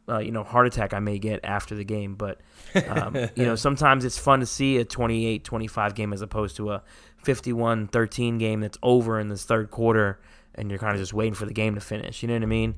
[0.09, 2.41] uh, you know heart attack I may get after the game, but
[2.89, 6.83] um, you know sometimes it's fun to see a 28-25 game as opposed to a
[7.25, 10.19] 51-13 game that's over in this third quarter,
[10.55, 12.23] and you're kind of just waiting for the game to finish.
[12.23, 12.75] You know what I mean?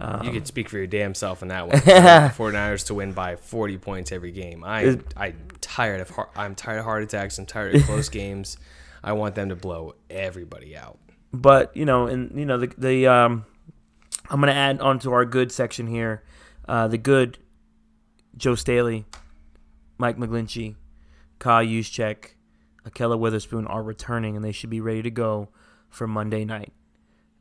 [0.00, 1.76] Um, you could speak for your damn self in that one.
[1.78, 4.64] 49ers to win by 40 points every game.
[4.64, 7.38] I I'm tired of heart, I'm tired of heart attacks.
[7.38, 8.56] I'm tired of close games.
[9.04, 10.98] I want them to blow everybody out.
[11.32, 13.44] but you know, and you know the the um,
[14.30, 16.22] I'm gonna add onto our good section here,
[16.66, 17.38] uh, the good,
[18.36, 19.04] Joe Staley,
[19.98, 20.76] Mike McGlinchey,
[21.38, 22.30] Kyle Juszczyk,
[22.88, 25.50] Ahkello Witherspoon are returning, and they should be ready to go
[25.90, 26.72] for Monday night.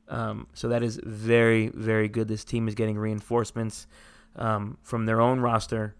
[0.09, 2.27] Um, so that is very very good.
[2.27, 3.87] This team is getting reinforcements
[4.35, 5.95] um, from their own roster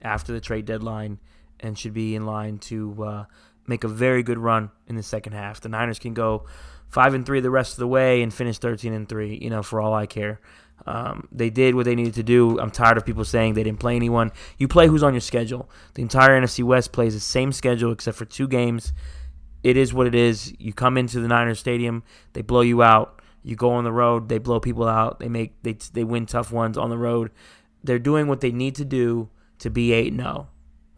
[0.00, 1.18] after the trade deadline,
[1.60, 3.24] and should be in line to uh,
[3.66, 5.60] make a very good run in the second half.
[5.60, 6.46] The Niners can go
[6.88, 9.38] five and three the rest of the way and finish thirteen and three.
[9.40, 10.40] You know, for all I care,
[10.86, 12.58] um, they did what they needed to do.
[12.60, 14.32] I'm tired of people saying they didn't play anyone.
[14.58, 15.70] You play who's on your schedule.
[15.94, 18.92] The entire NFC West plays the same schedule except for two games.
[19.62, 20.52] It is what it is.
[20.58, 22.02] You come into the Niners Stadium,
[22.34, 23.22] they blow you out.
[23.42, 25.20] You go on the road, they blow people out.
[25.20, 27.30] They make they they win tough ones on the road.
[27.82, 30.48] They're doing what they need to do to be eight eight zero.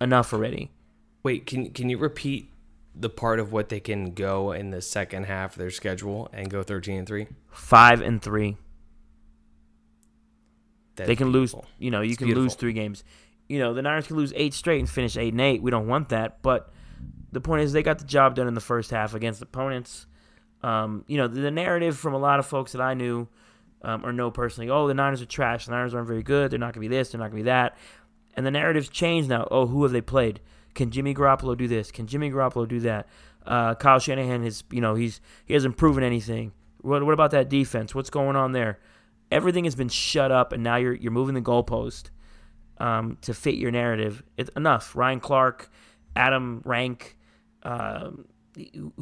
[0.01, 0.71] Enough already.
[1.23, 2.51] Wait, can can you repeat
[2.99, 6.51] the part of what they can go in the second half of their schedule and
[6.51, 7.27] go 13 and 3?
[7.51, 8.57] Five and three.
[10.97, 11.61] That's they can beautiful.
[11.61, 11.69] lose.
[11.79, 13.05] You know, you It's can lose three games.
[13.49, 15.63] You know, the Niners can lose eight straight and finish eight and eight.
[15.63, 16.43] We don't want that.
[16.43, 16.73] But
[17.33, 20.07] the point is, they got the job done in the first half against opponents.
[20.63, 23.29] Um, you know, the, the narrative from a lot of folks that I knew
[23.83, 25.67] um, or know personally, oh, the Niners are trash.
[25.67, 26.51] The Niners aren't very good.
[26.51, 27.11] They're not going to be this.
[27.11, 27.77] They're not going to be that.
[28.35, 29.47] And the narrative's changed now.
[29.51, 30.41] Oh, who have they played?
[30.77, 31.91] Can Jimmy Garoppolo do this?
[31.91, 33.09] Can Jimmy Garoppolo do that?
[33.45, 36.53] Uh, Kyle Shanahan has, you know, he's he hasn't proven anything.
[36.83, 37.95] What, what about that defense?
[37.95, 38.79] What's going on there?
[39.33, 42.11] Everything has been shut up, and now you're you're moving the goalpost
[42.79, 44.23] um, to fit your narrative.
[44.37, 44.95] It's enough.
[44.95, 45.69] Ryan Clark,
[46.15, 47.17] Adam Rank,
[47.65, 48.27] um,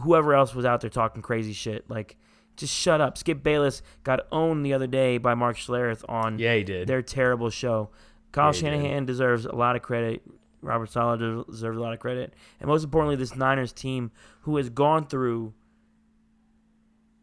[0.01, 1.89] whoever else was out there talking crazy shit.
[1.91, 2.17] Like
[2.57, 3.19] Just shut up.
[3.19, 6.87] Skip Bayless got owned the other day by Mark Schlereth on Yeah, he did.
[6.89, 7.91] their terrible show.
[8.33, 8.61] Kyle Yeah, did.
[8.61, 10.23] Shanahan deserves a lot of credit.
[10.65, 12.35] Robert Saleh deserves a lot of credit.
[12.61, 14.11] And most importantly, this Niners team
[14.43, 15.55] who has gone through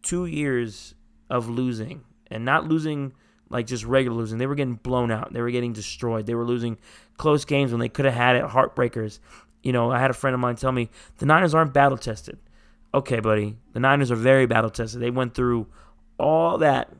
[0.01, 0.95] two years
[1.29, 3.13] of losing and not losing
[3.49, 4.37] like just regular losing.
[4.37, 5.33] They were getting blown out.
[5.33, 6.25] They were getting destroyed.
[6.25, 6.77] They were losing
[7.17, 9.19] close games when they could have had it, heartbreakers.
[9.61, 12.39] You know, I had a friend of mine tell me the Niners aren't battle tested.
[12.93, 13.57] Okay, buddy.
[13.73, 15.01] The Niners are very battle tested.
[15.01, 15.67] They went through
[16.17, 16.91] all that,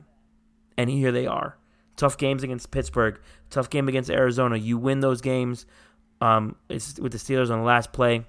[0.76, 1.58] and here they are.
[1.96, 4.56] Tough games against Pittsburgh, tough game against Arizona.
[4.56, 5.66] You win those games.
[6.22, 8.24] Um, it's with the Steelers on the last play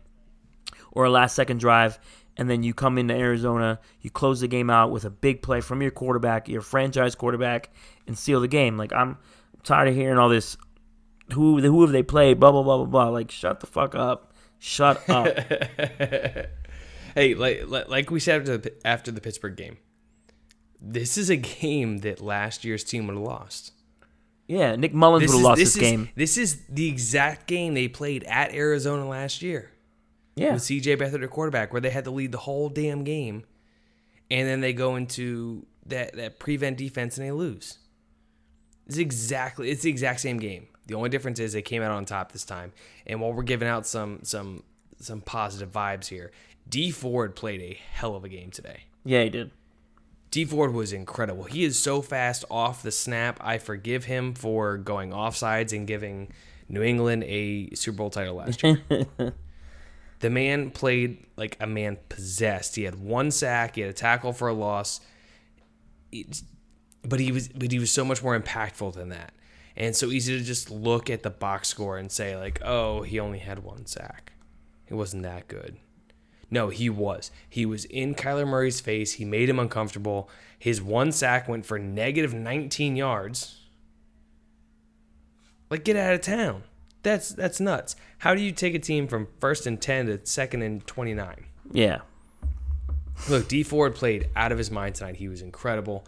[0.91, 1.99] or a last second drive,
[2.37, 5.61] and then you come into Arizona, you close the game out with a big play
[5.61, 7.69] from your quarterback, your franchise quarterback,
[8.07, 8.77] and seal the game.
[8.77, 9.17] Like I'm
[9.63, 10.57] tired of hearing all this.
[11.33, 12.39] Who who have they played?
[12.39, 13.09] Blah blah blah blah blah.
[13.09, 14.33] Like shut the fuck up.
[14.59, 15.27] Shut up.
[17.15, 19.77] hey, like like- like we said after the, after the Pittsburgh game,
[20.81, 23.71] this is a game that last year's team would have lost.
[24.47, 26.09] Yeah, Nick Mullens would have lost this this is, game.
[26.15, 29.71] This is the exact game they played at Arizona last year
[30.35, 33.45] Yeah, with CJ Beathard at quarterback, where they had to lead the whole damn game,
[34.29, 37.77] and then they go into that that prevent defense and they lose.
[38.87, 40.67] It's exactly it's the exact same game.
[40.87, 42.73] The only difference is they came out on top this time.
[43.07, 44.63] And while we're giving out some some
[44.99, 46.31] some positive vibes here,
[46.67, 48.83] Dee Ford played a hell of a game today.
[49.05, 49.51] yeah, he did.
[50.33, 51.43] Dee Ford was incredible.
[51.43, 53.37] He is so fast off the snap.
[53.39, 56.33] I forgive him for going offsides and giving
[56.67, 58.81] New England a Super Bowl title last year.
[60.21, 62.75] the man played like a man possessed.
[62.75, 63.75] He had one sack.
[63.75, 65.01] He had a tackle for a loss.
[66.11, 66.43] It's-
[67.03, 69.33] but he was but he was so much more impactful than that.
[69.75, 73.19] And so easy to just look at the box score and say like, "Oh, he
[73.19, 74.31] only had one sack.
[74.87, 75.77] It wasn't that good."
[76.51, 77.31] No, he was.
[77.49, 79.13] He was in Kyler Murray's face.
[79.13, 80.29] He made him uncomfortable.
[80.57, 83.59] His one sack went for negative 19 yards.
[85.69, 86.63] Like get out of town.
[87.01, 87.95] That's that's nuts.
[88.19, 91.45] How do you take a team from first and 10 to second and 29?
[91.71, 92.01] Yeah,
[93.29, 95.15] Look, Dee Ford played out of his mind tonight.
[95.15, 96.05] He was incredible.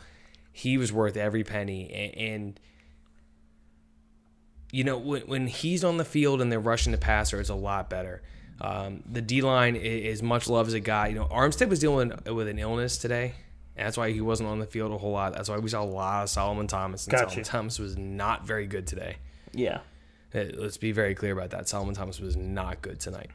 [0.51, 1.89] He was worth every penny.
[1.91, 2.59] And, and
[4.71, 7.55] you know, when, when he's on the field and they're rushing the passer, it's a
[7.55, 8.21] lot better.
[8.61, 11.07] Um, the D line is, much love as a guy.
[11.07, 13.33] You know, Armstead was dealing with an illness today.
[13.77, 15.33] And that's why he wasn't on the field a whole lot.
[15.33, 17.05] That's why we saw a lot of Solomon Thomas.
[17.05, 17.25] And Gotcha.
[17.29, 19.17] Solomon Thomas was not very good today.
[19.53, 19.79] yeah.
[20.33, 21.67] Uh, Let's be very clear about that.
[21.69, 23.29] Solomon Thomas was not good tonight.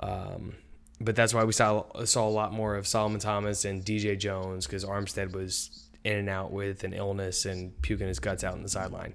[0.00, 0.54] Um,
[1.00, 4.66] but that's why we saw saw a lot more of Solomon Thomas and DJ Jones
[4.66, 8.62] because Armstead was in and out with an illness and puking his guts out on
[8.62, 9.14] the sideline.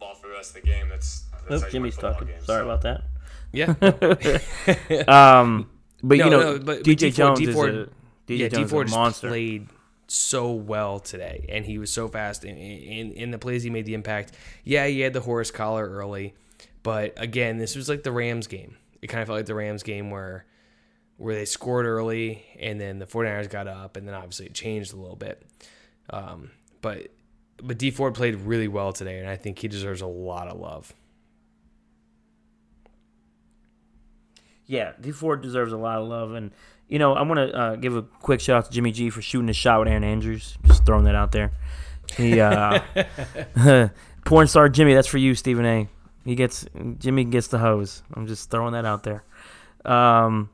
[0.00, 0.88] ball for the rest of the game.
[0.88, 2.28] That's, that's Oh, how you Jimmy's talking.
[2.28, 2.46] games.
[2.46, 3.02] Sorry So, about that.
[3.52, 3.74] Yeah,
[5.08, 5.68] Um,
[6.02, 7.86] but No, you know, no, but- but DJ Dee Ford- Jones D is Ford- a
[8.26, 8.48] DJ yeah.
[8.48, 9.28] Jones D is Ford a monster.
[9.28, 9.68] played
[10.06, 13.86] so well today, and he was so fast in, in in the plays he made
[13.86, 14.32] the impact.
[14.64, 16.34] Yeah, he had the horse collar early,
[16.82, 18.76] but again, this was like the Rams game.
[19.02, 20.44] It kind of felt like the Rams game where
[21.16, 24.94] where they scored early and then the 49ers got up and then obviously it changed
[24.94, 25.42] a little bit.
[26.08, 27.08] Um, but
[27.62, 30.58] but Dee Ford played really well today, and I think he deserves a lot of
[30.58, 30.94] love.
[34.70, 36.52] Yeah, Dee Ford deserves a lot of love, and
[36.86, 39.20] you know I want to uh, give a quick shout out to Jimmy G for
[39.20, 40.56] shooting a shot with Erin Andrews.
[40.64, 41.50] Just throwing that out there.
[42.16, 42.80] He uh,
[44.24, 44.94] porn star Jimmy.
[44.94, 45.88] That's for you, Stephen A.
[46.24, 46.66] He gets
[47.00, 48.04] Jimmy gets the hose.
[48.14, 49.24] I'm just throwing that out there.
[49.84, 50.50] Um,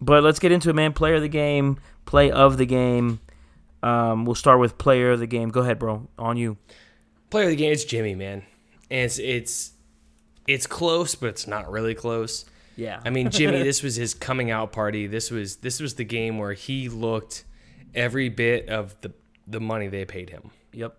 [0.00, 0.94] but let's get into it, man.
[0.94, 3.20] Player of the game, play of the game.
[3.82, 5.50] Um, we'll start with player of the game.
[5.50, 6.08] Go ahead, bro.
[6.18, 6.56] On you.
[7.28, 8.44] Player of the game, it's Jimmy, man,
[8.90, 9.72] and it's it's
[10.46, 12.46] it's close, but it's not really close.
[12.78, 13.00] Yeah.
[13.04, 15.08] I mean, Jimmy, this was his coming out party.
[15.08, 17.44] This was this was the game where he looked
[17.92, 19.12] every bit of the
[19.48, 20.52] the money they paid him.
[20.72, 20.96] Yep.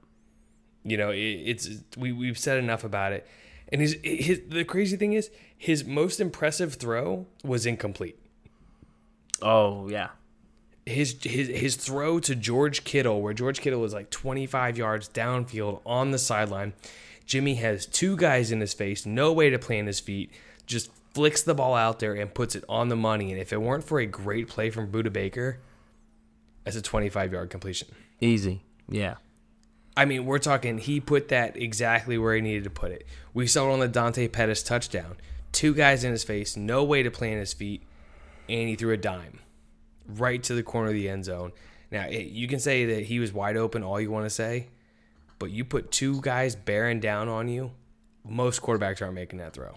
[0.84, 3.26] You know, it, it's we we've said enough about it.
[3.72, 8.20] And his his the crazy thing is his most impressive throw was incomplete.
[9.42, 10.10] Oh yeah.
[10.86, 15.80] His his his throw to George Kittle, where George Kittle was like 25 yards downfield
[15.86, 16.74] on the sideline.
[17.26, 20.32] Jimmy has two guys in his face, no way to plant his feet,
[20.66, 23.32] just flicks the ball out there and puts it on the money.
[23.32, 25.60] And if it weren't for a great play from Budda Baker,
[26.64, 27.88] that's a 25 yard completion.
[28.22, 28.62] Easy.
[28.88, 29.16] Yeah.
[29.98, 33.06] I mean, we're talking, he put that exactly where he needed to put it.
[33.34, 35.18] We saw it on the Dante Pettis touchdown.
[35.52, 37.84] Two guys in his face, no way to plant his feet,
[38.48, 39.40] and he threw a dime
[40.08, 41.52] right to the corner of the end zone.
[41.92, 44.68] Now, it, you can say that he was wide open all you want to say,
[45.38, 47.72] but you put two guys bearing down on you,
[48.28, 49.76] most quarterbacks aren't making that throw.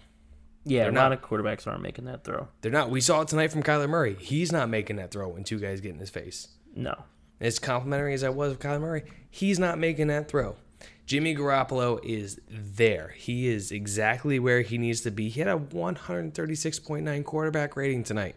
[0.64, 0.82] Yeah.
[0.82, 1.12] They're a lot not.
[1.12, 2.48] of quarterbacks aren't making that throw.
[2.60, 2.90] They're not.
[2.90, 4.16] We saw it tonight from Kyler Murray.
[4.20, 6.48] He's not making that throw when two guys get in his face.
[6.74, 7.04] No.
[7.40, 10.56] as complimentary as I was with Kyler Murray, he's not making that throw.
[11.04, 13.12] Jimmy Garoppolo is there.
[13.16, 15.28] He is exactly where he needs to be.
[15.28, 18.36] He had a 136.9 quarterback rating tonight.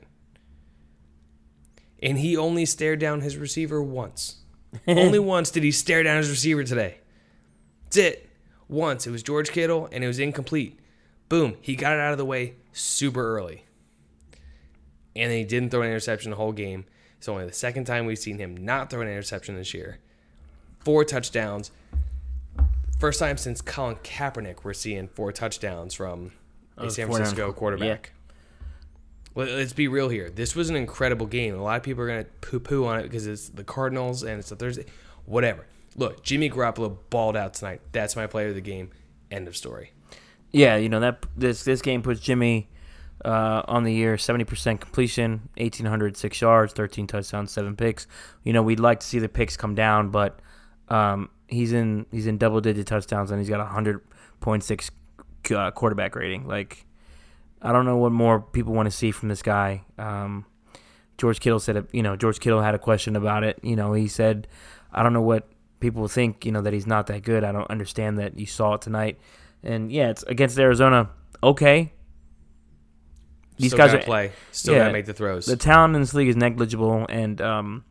[2.02, 4.38] And he only stared down his receiver once.
[4.88, 6.98] only once did he stare down his receiver today.
[7.86, 8.30] That's it.
[8.68, 9.08] Once.
[9.08, 10.80] It was George Kittle and it was incomplete.
[11.30, 11.56] Boom.
[11.62, 13.66] He got it out of the way super early.
[15.16, 16.86] And then he didn't throw an interception the whole game.
[17.18, 20.00] It's only the second time we've seen him not throw an interception this year.
[20.80, 21.72] Four touchdowns.
[23.00, 26.32] First time since Colin Kaepernick we're seeing four touchdowns from
[26.78, 27.08] a Oh, San.
[27.08, 28.12] Francisco quarterback.
[29.34, 30.30] Let- Let's be real here.
[30.30, 31.56] This was an incredible game.
[31.56, 34.24] A lot of people are going to poo poo on it because it's the Cardinals
[34.24, 34.86] and it's a Thursday.
[35.26, 35.66] Whatever.
[35.98, 37.82] Look, Jimmy Garoppolo balled out tonight.
[37.92, 38.92] That's my player of the game.
[39.32, 39.92] End of story.
[40.56, 42.70] Yeah, you know that this this game puts Jimmy
[43.26, 48.08] uh, on the year, seventy percent completion, eighteen hundred six yards, thirteen touchdowns, seven picks.
[48.46, 50.40] You know we'd like to see the picks come down, but
[50.88, 54.00] um, he's in he's in double digit touchdowns and he's got a hundred
[54.40, 54.92] point six
[55.54, 56.48] uh, quarterback rating.
[56.48, 56.86] Like
[57.62, 59.84] I don't know what more people want to see from this guy.
[59.98, 60.46] Um,
[61.18, 63.60] George Kittle said, you know, George Kittle had a question about it.
[63.62, 64.48] You know, he said,
[64.94, 65.50] I don't know what
[65.82, 67.44] people think, you know, that he's not that good.
[67.44, 69.20] I don't understand that you saw it tonight.
[69.66, 71.10] And yeah, it's against Arizona.
[71.44, 71.92] Okay.
[73.58, 74.32] These Still guys are play.
[74.52, 75.46] Still yeah, gotta make the throws.
[75.46, 77.86] The talent in this league is negligible, and um,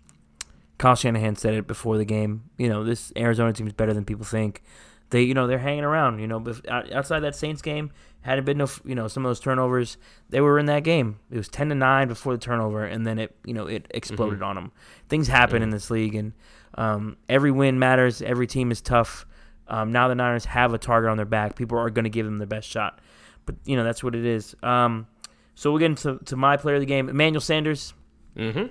[0.79, 2.45] Kyle Shanahan said it before the game.
[2.59, 4.63] You know, this Arizona team is better than people think.
[5.11, 6.19] They, you know, they're hanging around.
[6.19, 9.97] You know, outside that Saints game, hadn't been no, you know, some of those turnovers.
[10.29, 11.19] They were in that game.
[11.31, 14.43] It was ten to nine before the turnover, and then it, you know, it exploded
[14.43, 14.73] on them.
[15.09, 16.33] Things happen in this league, and
[16.75, 18.21] um, every win matters.
[18.21, 19.25] Every team is tough.
[19.69, 21.57] Um, now the Niners have a target on their back.
[21.57, 23.01] People are going to give them their best shot,
[23.47, 24.55] but you know that's what it is.
[24.63, 25.07] Um,
[25.55, 27.95] so we'll get into to my player of the game, Emmanuel Sanders.
[28.37, 28.67] mm-hmm.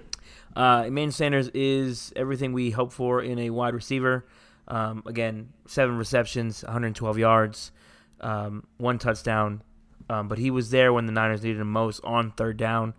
[0.56, 4.26] Uh, Emmanuel Sanders is everything we hope for in a wide receiver.
[4.68, 7.72] Um, again, seven receptions, 112 yards,
[8.22, 9.64] um, one touchdown.
[10.10, 12.94] Um, but he was there when the Niners needed him most on third down.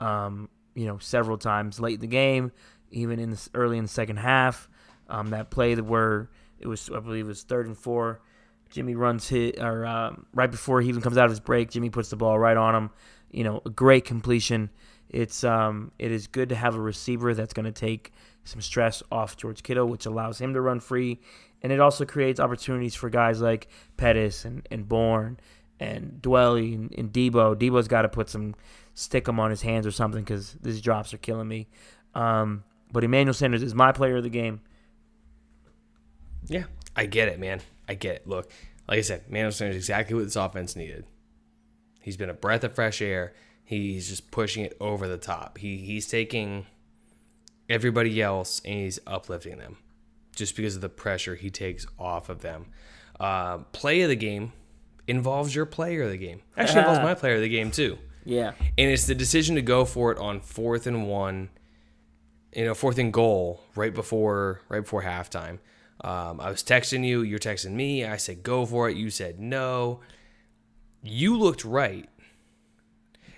[0.00, 2.52] Um, you know, several times late in the game,
[2.90, 4.68] even in the, early in the second half.
[5.08, 6.30] Um, that play that where
[6.64, 8.20] it was, I believe, it was third and four.
[8.70, 11.90] Jimmy runs hit, or um, right before he even comes out of his break, Jimmy
[11.90, 12.90] puts the ball right on him.
[13.30, 14.70] You know, a great completion.
[15.10, 18.12] It's um, it is good to have a receiver that's going to take
[18.44, 21.20] some stress off George Kittle, which allows him to run free,
[21.62, 25.38] and it also creates opportunities for guys like Pettis and and Bourne
[25.78, 27.56] and Dwelley and, and Deebo.
[27.56, 28.54] Deebo's got to put some
[28.94, 31.68] stick him on his hands or something because these drops are killing me.
[32.14, 34.60] Um, but Emmanuel Sanders is my player of the game.
[36.46, 36.64] Yeah,
[36.94, 37.60] I get it, man.
[37.88, 38.28] I get it.
[38.28, 38.50] Look,
[38.88, 41.04] like I said, Manuel Sanders is exactly what this offense needed.
[42.00, 43.34] He's been a breath of fresh air.
[43.64, 45.58] He's just pushing it over the top.
[45.58, 46.66] He he's taking
[47.68, 49.78] everybody else and he's uplifting them,
[50.36, 52.66] just because of the pressure he takes off of them.
[53.18, 54.52] Uh, play of the game
[55.06, 56.42] involves your player of the game.
[56.56, 57.98] Actually, involves my player of the game too.
[58.26, 61.50] Yeah, And it's the decision to go for it on fourth and one,
[62.54, 65.58] you know, fourth and goal right before right before halftime.
[66.04, 68.04] Um, I was texting you, you're texting me.
[68.04, 68.96] I said go for it.
[68.96, 70.00] You said no.
[71.02, 72.08] You looked right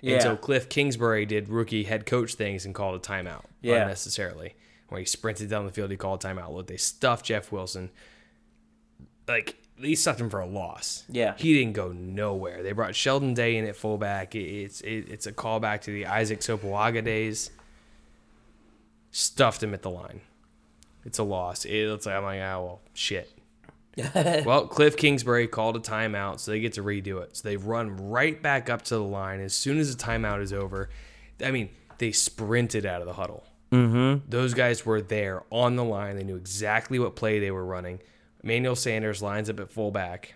[0.01, 3.81] yeah, until Cliff Kingsbury did rookie head coach things and called a timeout Yeah.
[3.83, 4.55] unnecessarily.
[4.89, 6.53] When he sprinted down the field, he called a timeout.
[6.53, 7.89] Look, they stuffed Jeff Wilson.
[9.27, 11.03] Like they stuffed him for a loss.
[11.09, 11.35] Yeah.
[11.37, 12.63] he didn't go nowhere.
[12.63, 14.35] They brought Sheldon Day in at fullback.
[14.35, 17.51] It's it, it's a callback to the Isaac Sopoaga days.
[19.11, 20.21] Stuffed him at the line.
[21.07, 21.63] It's a loss.
[21.63, 23.31] It looks like I'm like, oh well, shit.
[24.45, 27.37] well, Cliff Kingsbury called a timeout, so they get to redo it.
[27.37, 30.51] So they run right back up to the line as soon as the timeout is
[30.51, 30.89] over.
[31.43, 33.45] I mean, they sprinted out of the huddle.
[33.71, 34.29] Mm-hmm.
[34.29, 36.17] Those guys were there on the line.
[36.17, 38.01] They knew exactly what play they were running.
[38.43, 40.35] Emmanuel Sanders lines up at fullback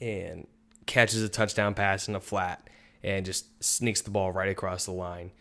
[0.00, 0.46] and
[0.86, 2.70] catches a touchdown pass in a flat
[3.02, 5.32] and just sneaks the ball right across the line,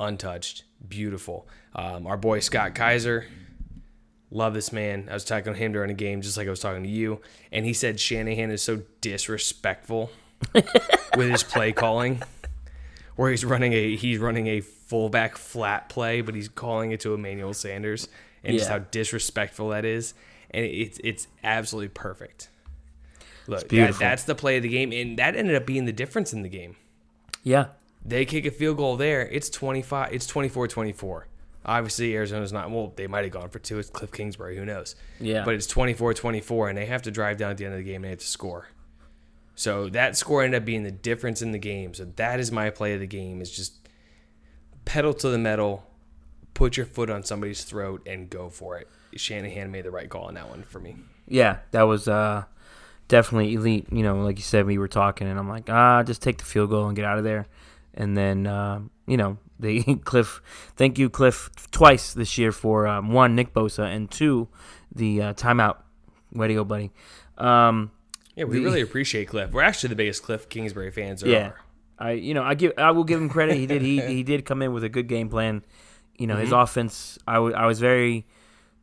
[0.00, 0.64] untouched.
[0.88, 1.46] Beautiful.
[1.74, 3.26] Um, our boy Scott Kaiser,
[4.32, 5.08] love this man.
[5.10, 7.20] I was talking to him during a game, just like I was talking to you,
[7.52, 10.10] and he said Shanahan is so disrespectful
[10.54, 12.22] with his play calling,
[13.16, 17.14] where he's running a he's running a fullback flat play, but he's calling it to
[17.14, 18.08] Emmanuel Sanders,
[18.42, 20.14] and just how disrespectful that is,
[20.50, 22.48] and it's it's absolutely perfect.
[23.46, 26.32] Look, that, that's the play of the game, and that ended up being the difference
[26.32, 26.76] in the game.
[27.42, 27.66] yeah,
[28.04, 29.26] They kick a field goal there.
[29.28, 30.12] It's 25.
[30.12, 31.24] It's 24-24.
[31.64, 32.70] Obviously, Arizona's not.
[32.70, 33.78] Well, they might have gone for two.
[33.78, 34.56] It's Cliff Kingsbury.
[34.56, 34.96] Who knows?
[35.20, 35.44] Yeah.
[35.44, 37.96] But it's 24-24, and they have to drive down at the end of the game
[37.96, 38.68] and they have to score.
[39.54, 41.94] So that score ended up being the difference in the game.
[41.94, 43.40] So that is my play of the game.
[43.40, 43.76] Is just
[44.84, 45.86] pedal to the metal,
[46.54, 48.88] put your foot on somebody's throat and go for it.
[49.14, 50.96] Shanahan made the right call on that one for me.
[51.28, 52.44] Yeah, that was uh,
[53.08, 53.86] definitely elite.
[53.92, 56.44] You know, like you said, we were talking, and I'm like, ah, just take the
[56.44, 57.46] field goal and get out of there.
[57.94, 58.80] And then, uh,
[59.12, 60.40] you know, they Cliff.
[60.74, 64.48] Thank you, Cliff, twice this year for um, one Nick Bosa and two
[64.94, 65.76] the uh, timeout.
[66.32, 66.90] Way to go, buddy.
[67.36, 67.90] Um,
[68.34, 69.52] Yeah, we The- really appreciate Cliff.
[69.52, 71.60] We're actually the biggest Cliff Kingsbury fans yeah, are.
[71.98, 73.56] I you know I give I will give him credit.
[73.56, 75.62] He did he he did come in with a good game plan.
[76.16, 77.18] You know his offense.
[77.26, 78.26] I I was very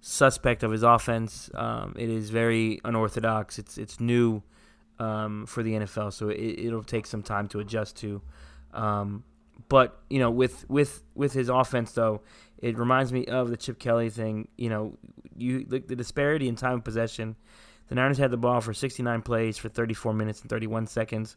[0.01, 1.49] suspect of his offense.
[1.55, 3.57] Um, it is very unorthodox.
[3.57, 4.43] It's it's new
[4.99, 8.21] um, for the NFL, so it, it'll take some time to adjust to.
[8.73, 9.23] Um,
[9.70, 12.22] but you know, with with with his offense though,
[12.57, 14.47] it reminds me of the Chip Kelly thing.
[14.57, 14.97] You know,
[15.38, 17.36] you the, the disparity in time of possession.
[17.88, 21.36] The Niners had the ball for 69 plays for 34 minutes and 31 seconds,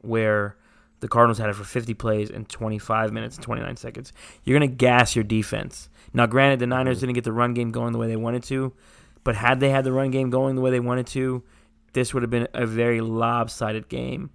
[0.00, 0.56] where
[1.00, 4.12] the Cardinals had it for 50 plays and 25 minutes and 29 seconds.
[4.44, 5.90] You're going to gas your defense.
[6.14, 7.06] Now, granted, the Niners mm-hmm.
[7.06, 8.72] didn't get the run game going the way they wanted to,
[9.24, 11.42] but had they had the run game going the way they wanted to,
[11.92, 14.30] this would have been a very lopsided game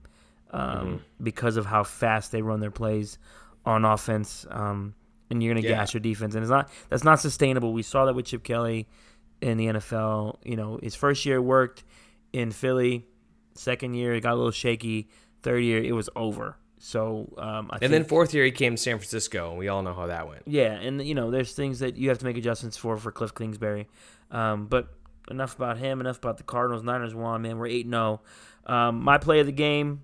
[0.52, 3.18] um, because of how fast they run their plays
[3.66, 4.46] on offense.
[4.50, 4.96] Um,
[5.30, 5.76] and you're going to Yeah.
[5.78, 7.74] gas your defense, and it's not that's not sustainable.
[7.74, 8.88] We saw that with Chip Kelly
[9.42, 10.38] in the NFL.
[10.46, 11.84] You know, his first year worked
[12.32, 13.06] in Philly.
[13.56, 15.10] Second year, it got a little shaky.
[15.42, 16.58] Third year, it was over.
[16.78, 19.82] So, um, I And then fourth year he came to San Francisco, and we all
[19.82, 20.44] know how that went.
[20.46, 23.34] yeah, and you know, there's things that you have to make adjustments for for Cliff
[23.34, 23.88] Kingsbury.
[24.30, 24.90] Um, but
[25.32, 26.00] enough about him.
[26.02, 26.84] Enough about the Cardinals.
[26.84, 27.58] Niners won, man.
[27.58, 28.22] We're eight zero.
[28.68, 30.02] Um, my play of the game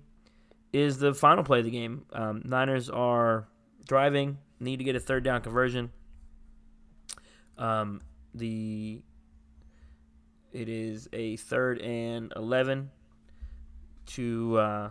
[0.72, 2.06] is the final play of the game.
[2.12, 3.48] Um, Niners are
[3.86, 5.92] driving, need to get a third down conversion.
[7.58, 8.00] Um,
[8.34, 9.02] the
[10.52, 12.90] it is a third and eleven
[14.06, 14.90] to uh,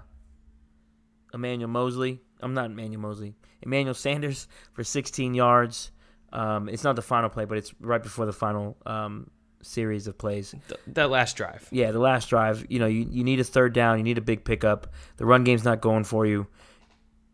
[1.33, 2.21] Emmanuel Moseley.
[2.41, 3.35] I'm not Emmanuel Moseley.
[3.61, 5.91] Emmanuel Sanders for 16 yards.
[6.33, 9.29] Um, it's not the final play, but it's right before the final um,
[9.63, 10.55] series of plays.
[10.67, 11.67] Th- that last drive.
[11.71, 12.65] Yeah, the last drive.
[12.69, 13.97] You know, you, you need a third down.
[13.97, 14.87] You need a big pickup.
[15.17, 16.47] The run game's not going for you.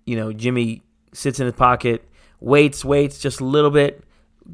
[0.06, 2.08] You know, Jimmy sits in his pocket,
[2.40, 4.04] waits, waits just a little bit.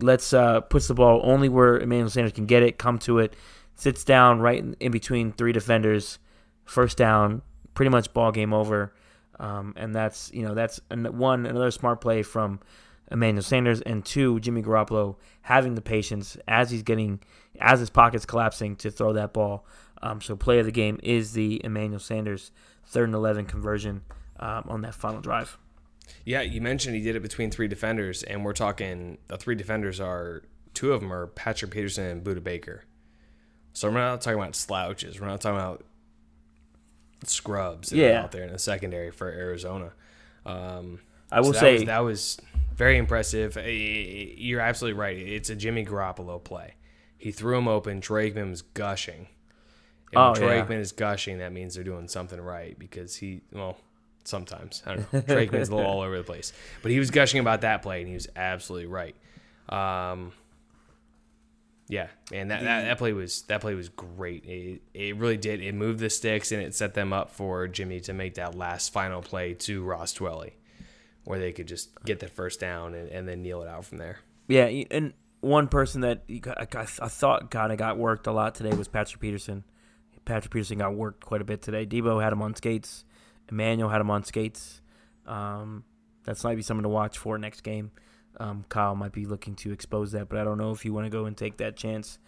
[0.02, 3.36] Let's uh, puts the ball only where Emmanuel Sanders can get it, come to it,
[3.76, 6.18] sits down right in, in between three defenders,
[6.66, 7.44] first down,
[7.76, 8.94] pretty much ball game over.
[9.40, 12.60] Um, and that's you know that's an, one another smart play from
[13.14, 17.20] Emmanuel Sanders, and two Jimmy Garoppolo having the patience as he's getting
[17.62, 19.66] as his pockets collapsing to throw that ball.
[20.02, 22.52] Um, so play of the game is the Emmanuel Sanders
[22.86, 24.02] third and eleven conversion
[24.40, 25.58] um, on that final drive.
[26.26, 30.02] Yeah, you mentioned he did it between three defenders, and we're talking the three defenders
[30.02, 30.42] are
[30.74, 32.84] two of them are Patrick Peterson and Budda Baker.
[33.74, 35.22] So we're not talking about slouches.
[35.22, 35.86] We're not talking about
[37.26, 38.24] scrubs Yeah.
[38.24, 39.94] out there in the secondary for Arizona.
[40.46, 41.00] Um,
[41.32, 42.38] I will so that say was, that was
[42.76, 43.58] very impressive.
[43.58, 45.18] You're absolutely right.
[45.18, 46.76] It's a Jimmy Garoppolo play.
[47.18, 48.02] He threw him open.
[48.02, 49.28] Troy Aikman was gushing.
[50.12, 50.66] And when Oh, Troy yeah.
[50.66, 53.78] Aikman is gushing, that means they're doing something right because he, well,
[54.26, 54.84] sometimes.
[54.86, 55.22] I don't know.
[55.22, 56.54] Troy Aikman's a little all over the place.
[56.82, 59.16] But he was gushing about that play, and he was absolutely right.
[59.70, 60.34] Um,
[61.88, 64.46] yeah, man, that, that, that play was that play was great.
[64.46, 65.62] It, it really did.
[65.62, 68.92] It moved the sticks and it set them up for Jimmy to make that last
[68.94, 70.52] final play to Ross Dwelley,
[71.24, 73.98] where they could just get the first down and, and then kneel it out from
[73.98, 74.20] there.
[74.48, 78.88] Yeah, and one person that I thought kind of got worked a lot today was
[78.88, 79.64] Patrick Peterson.
[80.26, 81.86] Patrick Peterson got worked quite a bit today.
[81.86, 83.04] Deebo had him on skates.
[83.50, 84.82] Emmanuel had him on skates.
[85.26, 85.84] Um,
[86.24, 87.92] that's might be something to watch for next game.
[88.38, 91.06] Um, Kyle might be looking to expose that, but I don't know if you want
[91.06, 92.20] to go and take that chance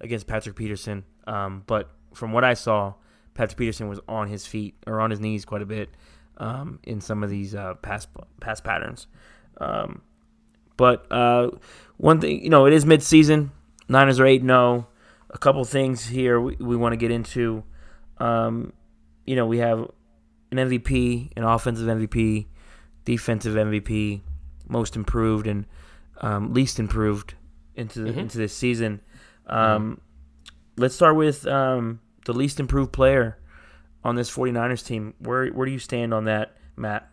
[0.00, 1.04] against Patrick Peterson.
[1.26, 2.94] Um, but from what I saw,
[3.34, 5.90] Patrick Peterson was on his feet or on his knees quite a bit
[6.38, 8.06] um, in some of these uh, pass
[8.40, 9.06] pass patterns.
[9.58, 10.02] Um,
[10.76, 11.50] but uh,
[11.96, 13.50] one thing, you know, it is midseason.
[13.88, 14.88] Niners are 8 0.
[15.30, 17.64] A couple things here we, we want to get into.
[18.18, 18.72] Um,
[19.26, 19.78] you know, we have
[20.50, 22.46] an MVP, an offensive MVP,
[23.04, 24.20] defensive MVP,
[24.68, 25.66] most improved, and
[26.20, 27.34] um, least improved
[27.74, 29.00] into the, into this season.
[29.46, 30.00] Um,
[30.76, 33.38] Let's start with um, the least improved player
[34.04, 35.14] on this 49ers team.
[35.18, 37.08] Where where do you stand on that, Matt?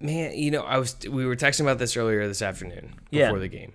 [0.00, 3.26] Man, you know, I was we were texting about this earlier this afternoon Yeah.
[3.26, 3.72] before the game,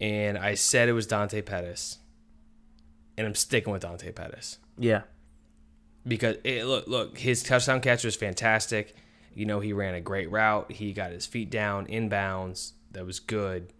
[0.00, 1.98] and I said it was Dante Pettis,
[3.18, 4.58] and I'm sticking with Dante Pettis.
[4.78, 5.02] Yeah.
[6.06, 8.94] because it, look, look, his touchdown catch was fantastic.
[9.34, 10.72] You know, he ran a great route.
[10.72, 12.72] He got his feet down inbounds.
[12.92, 13.72] That was good.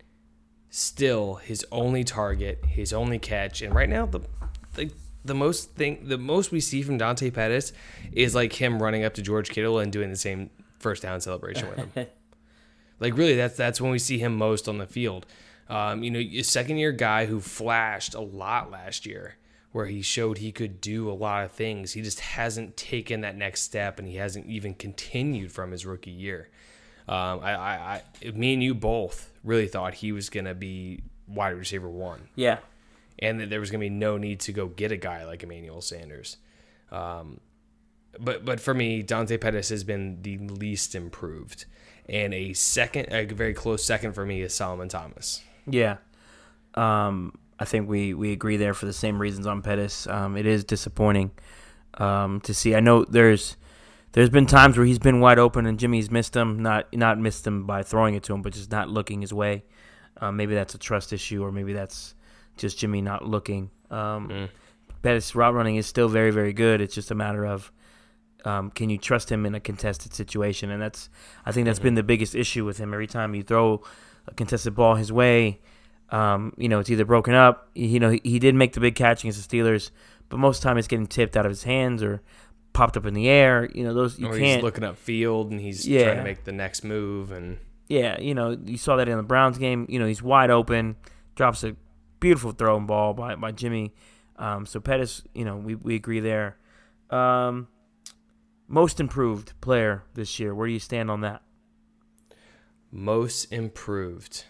[0.70, 4.20] Still, his only target, his only catch, and right now the
[4.74, 4.90] the,
[5.24, 7.72] the most thing, the most we see from Dante Pettis
[8.12, 11.68] is like him running up to George Kittle and doing the same first down celebration
[11.68, 12.06] with him.
[13.00, 15.24] Like really, that's that's when we see him most on the field.
[15.68, 19.36] Um, you know, a second year guy who flashed a lot last year,
[19.70, 21.92] where he showed he could do a lot of things.
[21.92, 26.10] He just hasn't taken that next step, and he hasn't even continued from his rookie
[26.10, 26.48] year.
[27.06, 31.56] Um, I, I, I, me and you both really thought he was gonna be wide
[31.56, 32.58] receiver one Yeah.
[33.18, 35.42] And that there was going to be no need to go get a guy like
[35.42, 36.36] Emmanuel Sanders.
[36.90, 37.40] Um,
[38.18, 41.66] but but for me, Dante Pettis has been the least improved,
[42.08, 45.42] and a second, a very close second for me is Solomon Thomas.
[45.66, 45.98] Yeah.
[46.74, 50.06] Um, I think we, we agree there for the same reasons on Pettis.
[50.06, 51.32] Um, it is disappointing
[51.94, 52.74] um, to see.
[52.74, 53.56] I know there's
[54.12, 56.62] there's been times where he's been wide open and Jimmy's missed him.
[56.62, 59.64] Not not missed him by throwing it to him, but just not looking his way.
[60.20, 62.14] Um, maybe that's a trust issue, or maybe that's
[62.58, 63.70] just Jimmy not looking.
[63.90, 64.48] Um,
[65.02, 66.80] Pettis route running is still very very good.
[66.80, 67.70] It's just a matter of
[68.44, 71.08] um, can you trust him in a contested situation, and that's
[71.46, 72.92] I think that's been the biggest issue with him.
[72.92, 73.82] Every time you throw
[74.26, 75.60] a contested ball his way,
[76.10, 77.68] um, you know it's either broken up.
[77.74, 79.90] You know he, he did make the big catch against the Steelers,
[80.28, 82.20] but most of the time it's getting tipped out of his hands or
[82.72, 83.68] popped up in the air.
[83.74, 84.44] You know those you or can't.
[84.56, 86.04] he's looking up field and he's Yeah.
[86.04, 89.22] trying to make the next move, and Yeah, you know, you saw that in the
[89.22, 89.86] Browns game.
[89.88, 90.96] You know, he's wide open,
[91.34, 91.76] drops a
[92.20, 93.94] beautiful throwing ball by, by Jimmy.
[94.36, 96.56] Um, so Pettis, you know, we, we agree there.
[97.10, 97.68] Um,
[98.66, 100.54] most improved player this year.
[100.54, 101.42] Where do you stand on that?
[102.90, 104.44] most improved.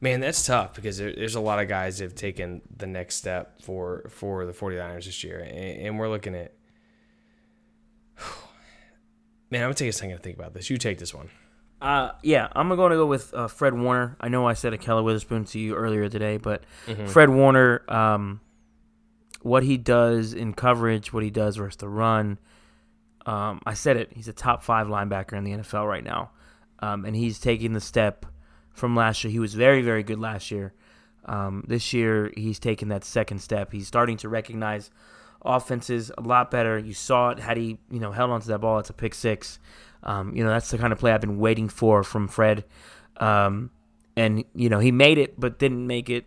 [0.00, 3.16] Man, that's tough because there, there's a lot of guys that have taken the next
[3.16, 6.54] step for for the 49ers this year, and, and we're looking at.
[9.50, 10.70] Man, I'm gonna take a second to think about this.
[10.70, 11.30] You take this one.
[11.82, 14.16] Uh, yeah, I'm going to go with uh, Fred Warner.
[14.20, 16.62] I know I said Ahkello Witherspoon to you earlier today, but
[17.08, 18.40] Fred Warner, um,
[19.42, 22.38] what he does in coverage, what he does versus the run,
[23.26, 24.12] um, I said it.
[24.14, 26.30] He's a top five linebacker in the NFL right now,
[26.78, 28.26] um, and he's taking the step
[28.72, 29.32] from last year.
[29.32, 30.74] He was very, very good last year.
[31.24, 33.72] Um, this year, he's taken that second step.
[33.72, 34.90] He's starting to recognize
[35.44, 36.78] offenses a lot better.
[36.78, 38.78] You saw it had he, you know, held onto that ball.
[38.78, 39.58] It's a pick six.
[40.02, 42.64] Um, you know, that's the kind of play I've been waiting for from Fred.
[43.18, 43.70] Um,
[44.16, 46.26] and you know, he made it, but didn't make it.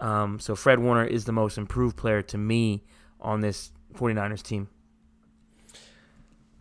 [0.00, 2.82] Um, so Fred Warner is the most improved player to me
[3.20, 4.68] on this 49ers team.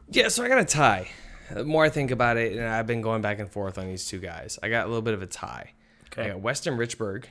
[0.09, 1.09] Yeah, so I got a tie.
[1.51, 4.05] The more I think about it, and I've been going back and forth on these
[4.05, 5.71] two guys, I got a little bit of a tie.
[6.25, 7.25] I got Weston Richburg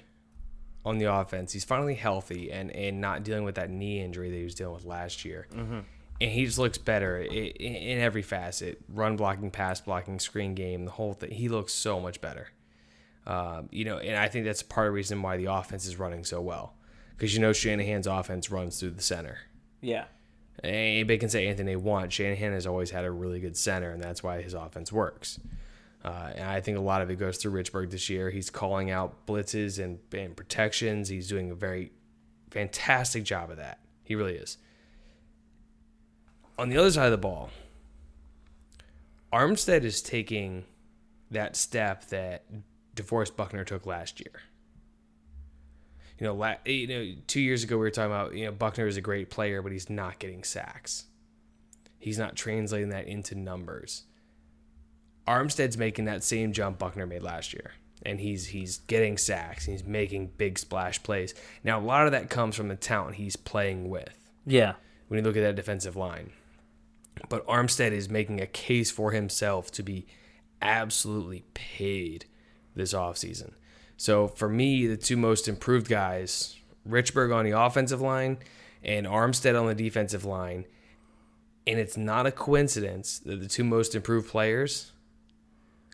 [0.85, 1.53] on the offense.
[1.53, 4.75] He's finally healthy and, and not dealing with that knee injury that he was dealing
[4.75, 5.47] with last year.
[6.23, 10.93] And he just looks better in every facet run blocking, pass blocking, screen game, the
[10.93, 11.33] whole thing.
[11.33, 12.51] He looks so much better.
[13.27, 15.99] Um, you know, and I think that's part of the reason why the offense is
[15.99, 16.75] running so well.
[17.11, 19.39] Because you know Shanahan's offense runs through the center.
[19.81, 20.05] Yeah.
[20.63, 22.13] Anybody can say anything they want.
[22.13, 25.41] Shanahan has always had a really good center, and that's why his offense works.
[26.05, 28.31] Uh, and I think a lot of it goes through Richburg this year.
[28.31, 31.09] He's calling out blitzes and, and protections.
[31.09, 31.91] He's doing a very
[32.53, 33.81] fantastic job of that.
[34.05, 34.59] He really is.
[36.59, 37.51] On the other side of the ball,
[39.33, 40.65] Armstead is taking
[41.31, 42.45] that step that
[42.95, 44.43] DeForest Buckner took last year.
[46.19, 48.87] You know, la- you know, two years ago we were talking about you know Buckner
[48.87, 51.07] is a great player, but he's not getting sacks.
[51.99, 54.05] He's not translating that into numbers.
[55.27, 57.73] Armstead's making that same jump Buckner made last year,
[58.05, 59.65] and he's he's getting sacks.
[59.65, 61.35] He's making big splash plays.
[61.65, 64.75] Now a lot of that comes from the talent he's playing with Yeah.
[65.09, 66.33] when you look at that defensive line.
[67.29, 70.07] But Armstead is making a case for himself to be
[70.61, 72.27] absolutely paid
[72.75, 73.53] this offseason.
[73.97, 76.57] So for me, the two most improved guys,
[76.89, 78.39] Richburg on the offensive line
[78.83, 80.65] and Armstead on the defensive line.
[81.67, 84.93] And it's not a coincidence that the two most improved players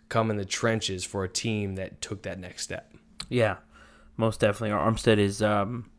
[0.09, 2.91] come in the trenches for a team that took that next step.
[3.29, 3.57] Yeah,
[4.17, 4.75] most definitely.
[4.75, 5.91] Armstead is um,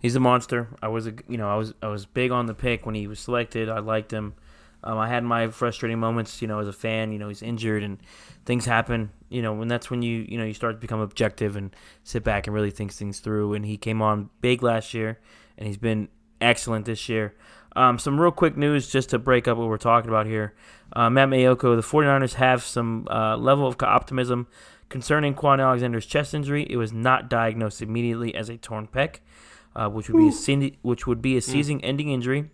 [0.00, 0.68] he's a monster.
[0.82, 3.06] I was a you know I was I was big on the pick when he
[3.06, 3.68] was selected.
[3.68, 4.34] I liked him.
[4.82, 7.12] Um, I had my frustrating moments, you know, as a fan.
[7.12, 7.98] You know, he's injured and
[8.44, 9.10] things happen.
[9.28, 11.74] You know, when that's when you you know you start to become objective and
[12.04, 13.54] sit back and really think things through.
[13.54, 15.18] And he came on big last year,
[15.58, 16.08] and he's been
[16.40, 17.34] excellent this year.
[17.76, 20.54] Um, some real quick news just to break up what we're talking about here.
[20.92, 24.48] Uh, Matt Maiocco, the 49ers have some uh, level of optimism
[24.88, 26.66] concerning Kwon Alexander's chest injury.
[26.68, 29.20] It was not diagnosed immediately as a torn pec,
[29.76, 32.50] uh, which would be a which would be a season-ending injury.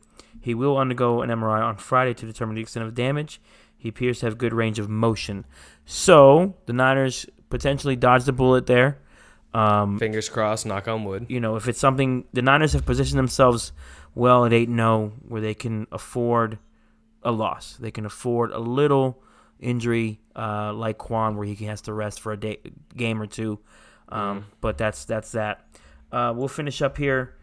[0.47, 3.41] He will undergo an MRI on Friday to determine the extent of damage.
[3.77, 5.45] He appears to have good range of motion.
[5.85, 8.99] So the Niners potentially dodged a bullet there.
[9.53, 11.27] Um, Fingers crossed, knock on wood.
[11.29, 13.73] you know, if it's something the Niners have positioned themselves
[14.15, 16.61] well at eight 0 where they can afford
[17.25, 19.21] a loss, they can afford a little
[19.59, 22.59] injury uh, like Kwon, where he has to rest for a day,
[22.97, 23.59] game or two.
[24.11, 25.67] Um, But that's that's that.
[26.13, 27.35] Uh, we'll finish up here.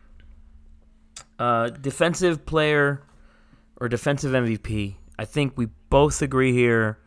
[1.39, 3.03] Uh, defensive player
[3.77, 4.95] or defensive MVP.
[5.17, 6.97] I think we both agree here.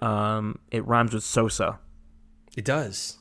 [0.00, 1.78] Um, it rhymes with Sosa.
[2.56, 3.18] It does.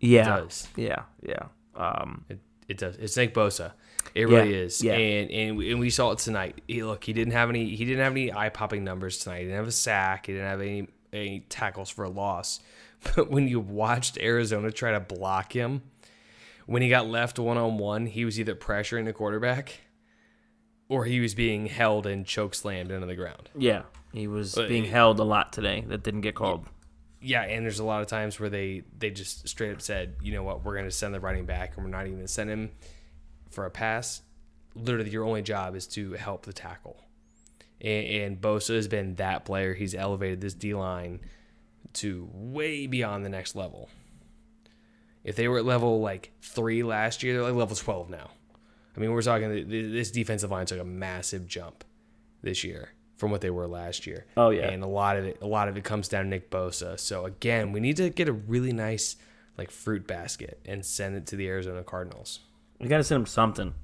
[0.00, 0.68] Yeah, It does.
[0.76, 1.46] yeah, yeah.
[1.74, 2.96] Um, It, it does.
[2.96, 3.72] It's Nick Bosa.
[4.14, 4.82] It Yeah, really is.
[4.82, 4.94] yeah.
[4.94, 6.60] And and we, and we saw it tonight.
[6.66, 7.74] He, look, he didn't have any.
[7.76, 9.38] He didn't have any eye popping numbers tonight.
[9.38, 10.26] He didn't have a sack.
[10.26, 12.60] He didn't have any any tackles for a loss.
[13.14, 15.82] But when you watched Arizona try to block him,
[16.66, 19.80] when he got left one on one, he was either pressuring the quarterback,
[20.88, 23.50] or he was being held and choke slammed into the ground.
[23.56, 25.84] yeah, he was But being held a lot today.
[25.86, 26.66] That didn't get called.
[27.20, 30.32] Yeah, and there's a lot of times where they they just straight up said, you
[30.32, 32.32] know what, we're going to send the running back, and we're not even going to
[32.32, 32.70] send him
[33.50, 34.22] for a pass.
[34.74, 37.02] Literally, your only job is to help the tackle.
[37.80, 39.74] And, and Bosa has been that player.
[39.74, 41.20] He's elevated this D line
[41.94, 43.88] to way beyond the next level.
[45.26, 48.30] If they were at level like three last year, they're like level twelve now.
[48.96, 51.84] I mean, we're talking th- th- this defensive line took a massive jump
[52.42, 54.24] this year from what they were last year.
[54.36, 54.68] Oh, yeah.
[54.70, 56.98] and a lot of it, a lot of it comes down to Nick Bosa.
[56.98, 59.16] So again, we need to get a really nice
[59.58, 62.40] like fruit basket and send it to the Arizona Cardinals.
[62.80, 63.74] We got to send them something.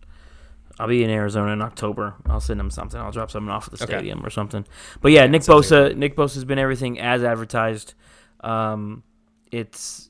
[0.79, 2.15] I'll be in Arizona in October.
[2.27, 2.99] I'll send them something.
[3.01, 3.95] I'll drop something off at the Okay.
[3.95, 4.65] stadium or something.
[5.01, 5.95] But yeah, Nick sounds Bosa.
[5.97, 7.95] Nick Bosa's been everything as advertised.
[8.41, 9.03] Um,
[9.51, 10.09] it's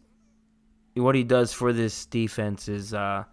[0.95, 3.25] what he does for this defense is uh,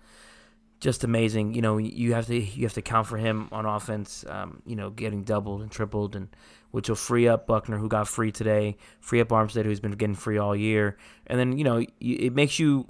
[0.80, 1.54] just amazing.
[1.54, 4.26] You know, you have to you have to count for him on offense.
[4.28, 6.30] Um, you know, getting doubled and tripled, and
[6.72, 10.16] which will free up Buckner, who got free today, free up Armstead, who's been getting
[10.16, 10.98] free all year,
[11.28, 12.88] and then you know it makes you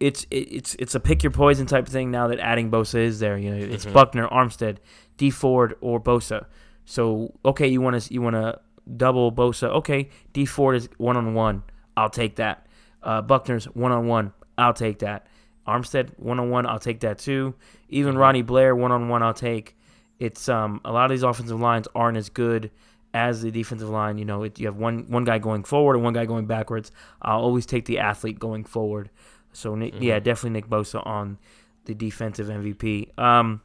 [0.00, 2.98] it's it, it's it's a pick your poison type of thing now that adding Bosa
[2.98, 3.36] is there.
[3.36, 4.78] You know, it's Buckner, Armstead,
[5.16, 6.46] Dee Ford, or Bosa.
[6.84, 8.60] So okay, you want to you want to
[8.96, 9.68] double Bosa.
[9.68, 11.62] Okay, Dee Ford is one on one.
[11.96, 12.66] I'll take that.
[13.02, 14.32] Uh, Buckner's one on one.
[14.56, 15.26] I'll take that.
[15.66, 16.66] Armstead one on one.
[16.66, 17.54] I'll take that too.
[17.88, 19.22] Even Ronnie Blair one on one.
[19.22, 19.76] I'll take.
[20.18, 22.70] It's um a lot of these offensive lines aren't as good
[23.14, 24.18] as the defensive line.
[24.18, 26.90] You know, it, you have one one guy going forward and one guy going backwards.
[27.22, 29.10] I'll always take the athlete going forward.
[29.52, 31.38] So Nick, yeah, definitely Nick Bosa on
[31.84, 33.18] the defensive MVP.
[33.18, 33.62] Um,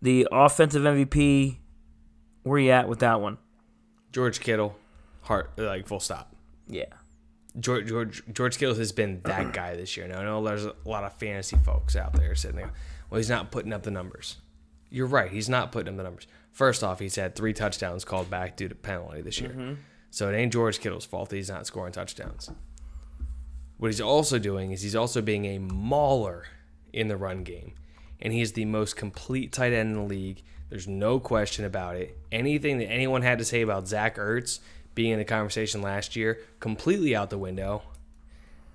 [0.00, 1.58] the offensive MVP,
[2.42, 3.38] where you at with that one?
[4.10, 4.76] George Kittle,
[5.22, 6.34] heart like full stop.
[6.68, 6.86] Yeah,
[7.58, 10.08] George George George Kittle has been that guy this year.
[10.08, 12.72] Now I know there's a lot of fantasy folks out there sitting there.
[13.10, 14.36] Well, he's not putting up the numbers.
[14.90, 15.30] You're right.
[15.30, 16.26] He's not putting up the numbers.
[16.50, 19.50] First off, he's had three touchdowns called back due to penalty this year.
[19.50, 19.74] Mm-hmm.
[20.10, 22.50] So it ain't George Kittle's fault that he's not scoring touchdowns.
[23.78, 26.44] What he's also doing is he's also being a mauler
[26.92, 27.72] in the run game.
[28.20, 30.42] And he is the most complete tight end in the league.
[30.68, 32.16] There's no question about it.
[32.30, 34.60] Anything that anyone had to say about Zach Ertz
[34.94, 37.82] being in the conversation last year, completely out the window.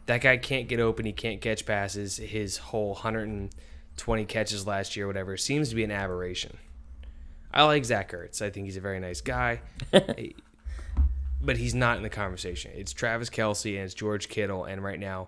[0.07, 1.05] That guy can't get open.
[1.05, 2.17] He can't catch passes.
[2.17, 6.57] His whole 120 catches last year, whatever, seems to be an aberration.
[7.53, 8.41] I like Zach Ertz.
[8.41, 9.61] I think he's a very nice guy.
[11.41, 12.71] but he's not in the conversation.
[12.75, 14.65] It's Travis Kelce and it's George Kittle.
[14.65, 15.27] And right now,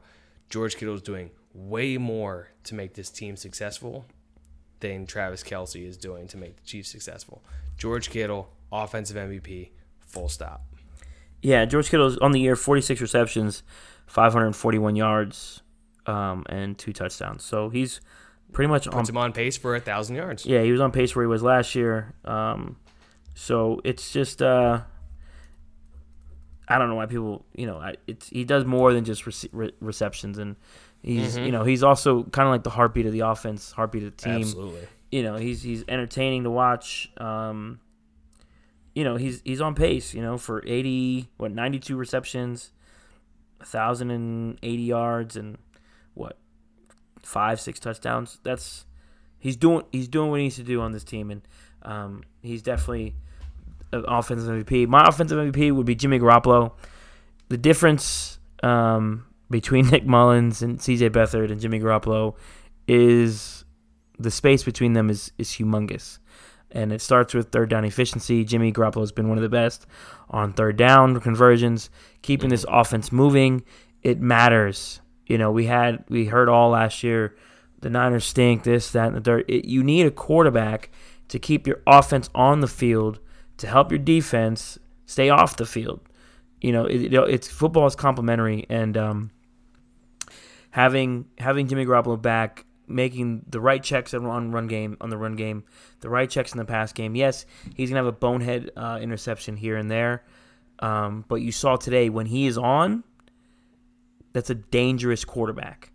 [0.49, 4.05] George Kittle is doing way more to make this team successful
[4.79, 7.43] than Travis Kelce is doing to make the Chiefs successful.
[7.77, 9.69] George Kittle, offensive MVP,
[9.99, 10.63] full stop.
[11.41, 11.65] Yeah.
[11.65, 13.63] George Kittle's on the year, forty six receptions,
[14.07, 15.61] five hundred forty one yards,
[16.05, 17.43] um, and two touchdowns.
[17.43, 18.01] So he's
[18.51, 20.45] pretty much on Puts him on pace for a thousand yards.
[20.45, 22.13] Yeah, he was on pace where he was last year.
[22.25, 22.77] Um,
[23.35, 24.81] so it's just uh,
[26.67, 29.49] I don't know why people, you know, I, it's he does more than just rece-
[29.51, 30.55] re- receptions, and
[31.01, 34.15] he's you know he's also kind of like the heartbeat of the offense, heartbeat of
[34.15, 34.41] the team.
[34.41, 34.87] Absolutely.
[35.11, 37.09] You know, he's he's entertaining to watch.
[37.17, 37.79] Um,
[38.93, 40.13] you know, he's he's on pace.
[40.13, 42.71] You know, for eighty what ninety two receptions,
[43.63, 45.57] thousand and eighty yards, and
[46.13, 46.37] what
[47.23, 48.39] five six touchdowns.
[48.43, 48.85] That's
[49.37, 51.41] he's doing he's doing what he needs to do on this team, and
[51.83, 53.15] um, he's definitely
[53.91, 54.87] an offensive MVP.
[54.87, 56.73] My offensive MVP would be Jimmy Garoppolo.
[57.49, 61.09] The difference um, between Nick Mullens and C.J.
[61.09, 62.35] Beathard and Jimmy Garoppolo
[62.87, 63.65] is
[64.17, 66.19] the space between them is is humongous.
[66.71, 68.43] And it starts with third down efficiency.
[68.45, 69.87] Jimmy Garoppolo has been one of the best
[70.29, 71.89] on third down conversions,
[72.21, 73.63] keeping this offense moving.
[74.03, 75.01] It matters.
[75.25, 77.35] You know, we had we heard all last year
[77.81, 79.45] the Niners stink, this, that, and the third.
[79.47, 80.89] It, you need a quarterback
[81.29, 83.19] to keep your offense on the field
[83.57, 86.01] to help your defense stay off the field.
[86.61, 89.31] You know, it, it, it's football is complementary, and um,
[90.71, 95.35] having having Jimmy Garoppolo back making the right checks on run game on the run
[95.35, 95.63] game,
[96.01, 97.15] the right checks in the pass game.
[97.15, 100.23] Yes, he's gonna have a bonehead uh, interception here and there,
[100.79, 103.03] um, but you saw today when he is on,
[104.33, 105.91] that's a dangerous quarterback.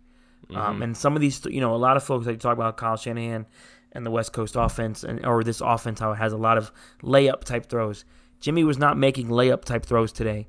[0.53, 2.77] Um, and some of these, you know, a lot of folks like to talk about
[2.77, 3.47] Kyle Shanahan
[3.93, 6.71] and the West Coast offense, and or this offense how it has a lot of
[7.01, 8.05] layup type throws.
[8.39, 10.47] Jimmy was not making layup type throws today.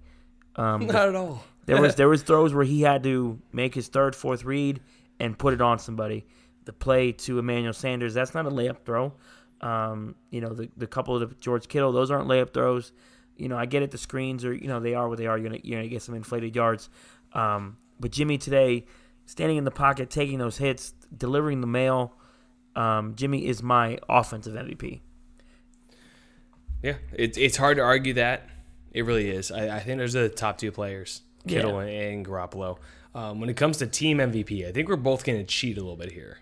[0.57, 1.45] Um, Not at all.
[1.65, 4.81] there was there was throws where he had to make his third, fourth read
[5.21, 6.27] and put it on somebody.
[6.65, 9.13] The play to Emmanuel Sanders, that's not a layup throw.
[9.61, 12.93] Um, you know, the the couple of the George Kittle, those aren't layup throws.
[13.37, 13.91] You know, I get it.
[13.91, 15.39] The screens are, you know, they are what they are.
[15.39, 16.89] You're gonna you're gonna get some inflated yards.
[17.33, 18.85] Um, but Jimmy today,
[19.27, 22.15] standing in the pocket, taking those hits, delivering the mail.
[22.75, 25.01] Um, Jimmy is my offensive MVP.
[26.83, 28.49] Yeah, it's it's hard to argue that.
[28.93, 29.51] It really is.
[29.51, 31.89] I, I think those are the top two players, Kittle Yeah.
[31.89, 32.79] and, and Garoppolo.
[33.17, 35.81] Um, when it comes to team MVP, I think we're both going to cheat a
[35.81, 36.41] little bit here.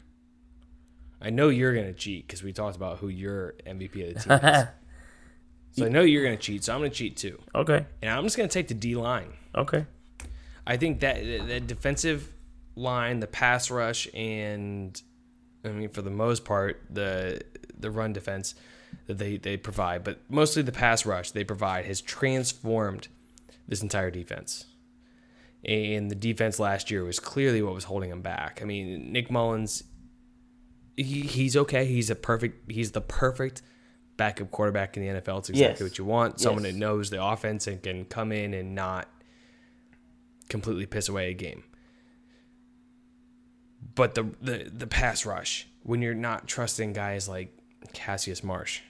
[1.22, 4.20] I know you're going to cheat because we talked about who your MVP of the
[4.20, 4.66] team is.
[5.78, 7.38] so I know you're going to cheat, so I'm going to cheat too.
[7.54, 7.86] Okay.
[8.02, 9.34] And I'm just going to take the D line.
[9.54, 9.86] Okay.
[10.66, 12.32] I think that that defensive
[12.74, 15.00] line, the pass rush, and
[15.64, 17.40] I mean for the most part the
[17.78, 18.56] the run defense
[19.06, 23.06] that they they provide, but mostly the pass rush they provide has transformed
[23.68, 24.66] this entire defense.
[25.66, 28.60] And the defense last year was clearly what was holding him back.
[28.60, 29.82] I mean, Nick Mullens,
[30.96, 31.86] he, he's okay.
[31.86, 32.70] He's a perfect.
[32.70, 33.62] He's the perfect
[34.16, 35.38] backup quarterback in the NFL.
[35.38, 35.90] It's exactly Yes.
[35.90, 36.38] what you want.
[36.40, 36.72] Someone Yes.
[36.74, 39.08] that knows the offense and can come in and not
[40.50, 41.64] completely piss away a game.
[43.94, 47.56] But the the the pass rush when you're not trusting guys like
[47.92, 48.80] Cassius Marsh,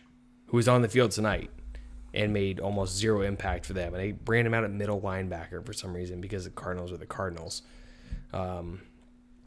[0.47, 1.51] who was on the field tonight
[2.14, 5.64] and made almost zero impact for them, and they ran him out at middle linebacker
[5.64, 7.62] for some reason because the Cardinals are the Cardinals.
[8.32, 8.82] Um,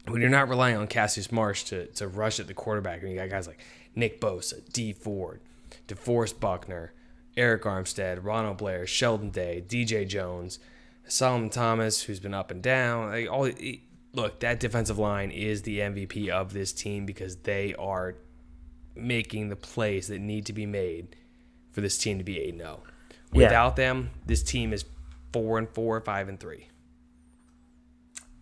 [0.08, 3.18] when you're not relying on Cassius Marsh to, to rush at the quarterback, and you
[3.18, 3.60] got guys like
[3.96, 5.42] Nick Bosa, Dee Ford,
[5.88, 6.94] DeForest Buckner,
[7.38, 10.60] Arik Armstead, Ronald Blair, Sheldon Day, DJ Jones,
[11.08, 13.10] Solomon Thomas, who's been up and down.
[13.10, 13.50] Like all,
[14.14, 18.16] look, that defensive line is the MVP of this team because they are
[18.96, 21.16] making the plays that need to be made
[21.78, 22.80] for this team to be 8 0.
[23.34, 23.44] Yeah.
[23.44, 24.84] Without them, this team is
[25.32, 26.68] 4 and 4, 5 and 3.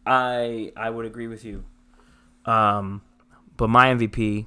[0.06, 1.66] I I would agree with you.
[2.46, 3.02] Um,
[3.58, 4.46] but my MVP,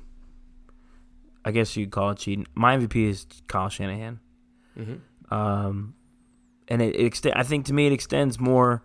[1.45, 2.47] I guess you'd call it cheating.
[2.55, 4.21] My MVP is Kyle Shanahan.
[5.31, 5.93] Um,
[6.67, 8.83] and it, it extend, I think to me it extends more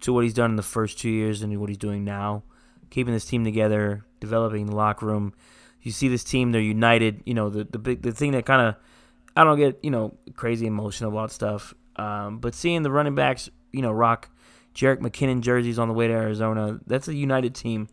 [0.00, 2.42] to what he's done in the first two years than what he's doing now,
[2.90, 5.32] keeping this team together, developing the locker room.
[5.80, 7.22] You see this team; they're united.
[7.24, 8.74] You know the the big the thing that kind of
[9.38, 13.48] I don't get you know crazy emotional about stuff, um, but seeing the running backs,
[13.72, 14.28] you know, rock
[14.74, 17.88] Jerick McKinnon jerseys on the way to Arizona, that's a united team.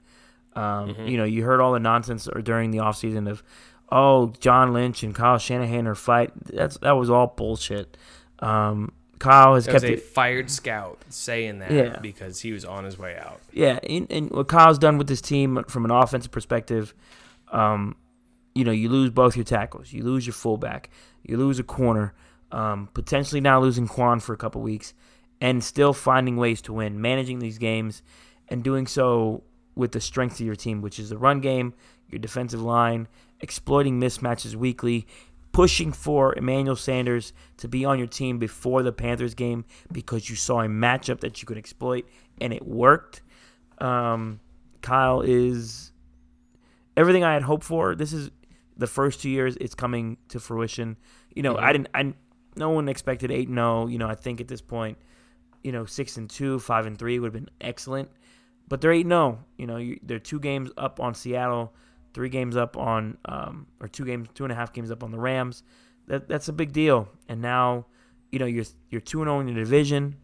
[0.56, 3.44] Um, You know, you heard all the nonsense or during the offseason of,
[3.92, 6.32] oh, John Lynch and Kyle Shanahan are fight.
[6.46, 7.98] That's that was all bullshit.
[8.40, 10.02] Um, Kyle has That kept a it.
[10.04, 12.00] fired scout saying that Yeah.
[12.00, 13.40] because he was on his way out.
[13.54, 16.94] Yeah, and, and what Kyle's done with this team from an offensive perspective,
[17.52, 17.96] um,
[18.56, 20.90] you know, you lose both your tackles, you lose your fullback,
[21.24, 22.14] you lose a corner,
[22.52, 24.94] um, potentially now losing Kwon for a couple weeks,
[25.42, 28.02] and still finding ways to win, managing these games,
[28.48, 29.44] and doing so
[29.76, 31.74] with the strength of your team, which is the run game,
[32.10, 33.10] your defensive line,
[33.42, 35.06] exploiting mismatches weekly,
[35.52, 40.36] pushing for Emmanuel Sanders to be on your team before the Panthers game because you
[40.36, 42.06] saw a matchup that you could exploit
[42.40, 43.22] and it worked.
[43.80, 44.40] Um,
[44.82, 45.92] Kyle is
[46.96, 47.96] everything I had hoped for.
[47.96, 48.32] This is
[48.78, 50.98] the first two years it's coming to fruition.
[51.36, 51.90] You know, I didn't.
[51.94, 52.14] I
[52.58, 53.88] no one expected 8 0.
[53.88, 54.98] you know, I think at this point,
[55.64, 58.10] you know, six and two, five and three would have been excellent.
[58.68, 59.06] But they're eight.
[59.06, 61.74] No, you know, you, they're two games up on Seattle,
[62.14, 65.12] three games up on, um, or two games, two and a half games up on
[65.12, 65.64] the Rams.
[66.08, 67.10] That that's a big deal.
[67.28, 67.86] And now,
[68.32, 70.16] you know, you're you're two and zero in the division.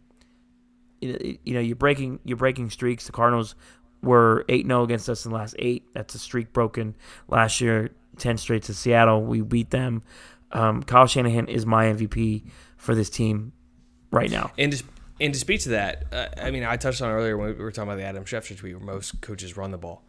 [1.00, 3.06] You you know, you're breaking you're breaking streaks.
[3.06, 3.54] The Cardinals
[4.02, 5.86] were eight 0 against us in the last eight.
[5.94, 6.96] That's a streak broken
[7.28, 7.90] last year.
[8.18, 9.22] Ten straight to Seattle.
[9.22, 10.02] We beat them.
[10.52, 12.44] Um, Kyle Shanahan is my MVP
[12.76, 13.52] for this team
[14.10, 14.52] right now.
[14.58, 14.84] And to,
[15.20, 17.72] and to speak to that, uh, I mean, I touched on earlier when we were
[17.72, 20.04] talking about the Adam Schefter tweet where most coaches run the ball.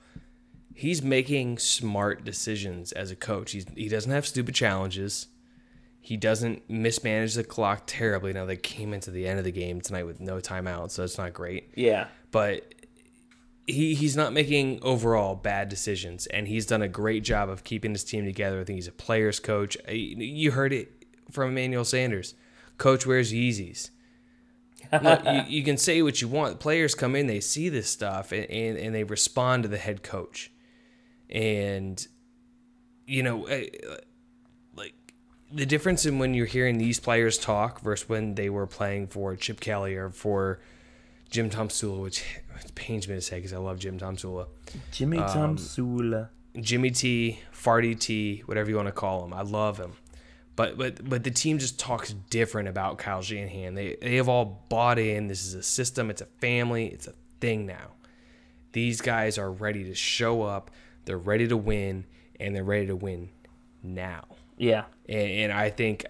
[0.75, 3.51] He's making smart decisions as a coach.
[3.51, 5.27] He's, he doesn't have stupid challenges.
[6.01, 8.33] He doesn't mismanage the clock terribly.
[8.33, 11.17] Now they came into the end of the game tonight with no timeout, so it's
[11.17, 11.71] not great.
[11.75, 12.07] Yeah.
[12.31, 12.73] But
[13.65, 17.91] he he's not making overall bad decisions, and he's done a great job of keeping
[17.91, 18.61] his team together.
[18.61, 19.77] I think he's a players coach.
[19.87, 22.33] You heard it from Emmanuel Sanders.
[22.77, 23.89] Coach wears Yeezys.
[25.01, 26.59] Look, you, you can say what you want.
[26.59, 30.03] Players come in, they see this stuff, and, and, and they respond to the head
[30.03, 30.51] coach.
[31.29, 32.05] and
[33.05, 33.47] you know,
[34.75, 34.93] like
[35.51, 39.35] the difference in when you're hearing these players talk versus when they were playing for
[39.35, 40.59] Chip Kelly or for
[41.33, 42.23] Jim Tomsula, which
[42.63, 44.45] it pains me to say because I love Jim Tomsula.
[44.91, 46.29] Jimmy Um, Tomsula.
[46.61, 49.33] Jimmy T, Farty T, whatever you want to call him.
[49.33, 49.93] I love him.
[50.55, 53.73] But but but the team just talks different about Kyle Shanahan.
[53.73, 55.27] They they have all bought in.
[55.27, 56.11] This is a system.
[56.11, 56.85] It's a family.
[56.85, 57.93] It's a thing now.
[58.73, 60.69] These guys are ready to show up.
[61.05, 62.05] They're ready to win,
[62.39, 63.29] and they're ready to win
[63.81, 64.25] now.
[64.57, 64.83] Yeah.
[65.09, 66.05] And, and I think,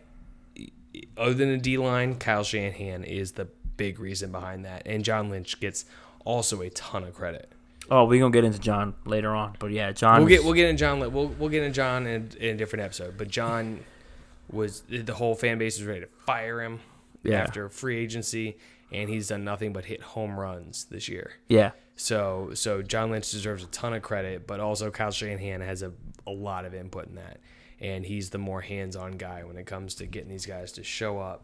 [1.17, 3.47] other than the D line, Kyle Shanahan is the
[3.77, 4.83] big reason behind that.
[4.85, 5.85] And John Lynch gets
[6.25, 7.51] also a ton of credit.
[7.91, 10.19] Oh, we're gonna get into John later on, but yeah, John.
[10.19, 10.99] We'll get we'll get in John.
[10.99, 13.17] We'll we'll get in John in, in a different episode.
[13.17, 13.81] But John
[14.51, 16.79] was the whole fan base was ready to fire him
[17.23, 17.41] Yeah.
[17.41, 18.57] after free agency,
[18.91, 21.31] and he's done nothing but hit home runs this year.
[21.49, 25.81] yeah, So so John Lynch deserves a ton of credit, but also Kyle Shanahan has
[25.83, 25.91] a,
[26.27, 27.39] a lot of input in that.
[27.81, 30.83] And he's the more hands on guy when it comes to getting these guys to
[30.83, 31.43] show up,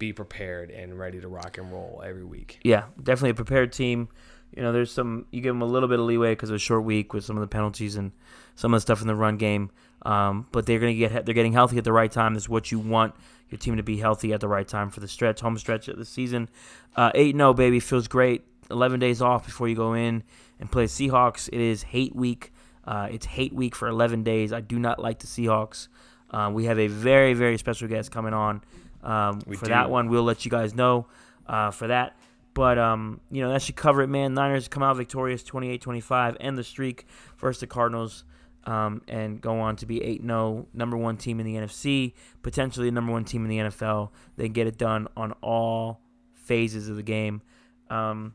[0.00, 2.58] be prepared, and ready to rock and roll every week.
[2.64, 4.08] yeah, definitely a prepared team.
[4.56, 6.58] You know, there's some you give them a little bit of leeway because of a
[6.58, 8.10] short week with some of the penalties and
[8.56, 9.70] some of the stuff in the run game.
[10.02, 12.34] Um, but they're gonna get they're getting healthy at the right time.
[12.34, 13.14] That's what you want
[13.48, 15.98] your team to be healthy at the right time for the stretch, home stretch of
[15.98, 16.48] the season.
[16.96, 18.42] Uh, Eight zero, baby, feels great.
[18.70, 20.24] Eleven days off before you go in
[20.58, 21.48] and play Seahawks.
[21.48, 22.52] It is hate week.
[22.84, 24.52] Uh, it's hate week for 11 days.
[24.52, 25.88] I do not like the Seahawks.
[26.30, 28.62] Uh, we have a very, very special guest coming on.
[29.02, 29.70] Um, for do.
[29.70, 31.06] that one, we'll let you guys know
[31.46, 32.16] uh, for that.
[32.52, 34.34] But, um, you know, that should cover it, man.
[34.34, 37.06] Niners come out victorious 28 25, end the streak
[37.38, 38.24] versus the Cardinals,
[38.64, 42.88] um, and go on to be 8 0, number one team in the NFC, potentially
[42.88, 44.10] the number one team in the NFL.
[44.36, 46.00] They get it done on all
[46.34, 47.40] phases of the game.
[47.88, 48.34] Um,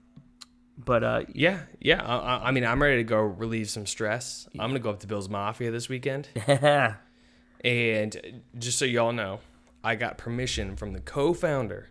[0.78, 2.02] but, uh, Yeah, yeah.
[2.04, 4.48] I, I- I mean, I'm ready to go relieve some stress.
[4.54, 6.96] I'm gonna go up to Bills Mafia this weekend, yeah.
[7.64, 9.40] and just so y'all know,
[9.86, 11.90] I got permission from the co-founder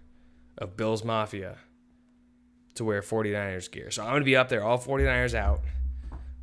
[0.58, 1.58] of Bills Mafia
[2.74, 3.92] to wear 49ers gear.
[3.92, 5.60] So I'm gonna be up there, all 49ers out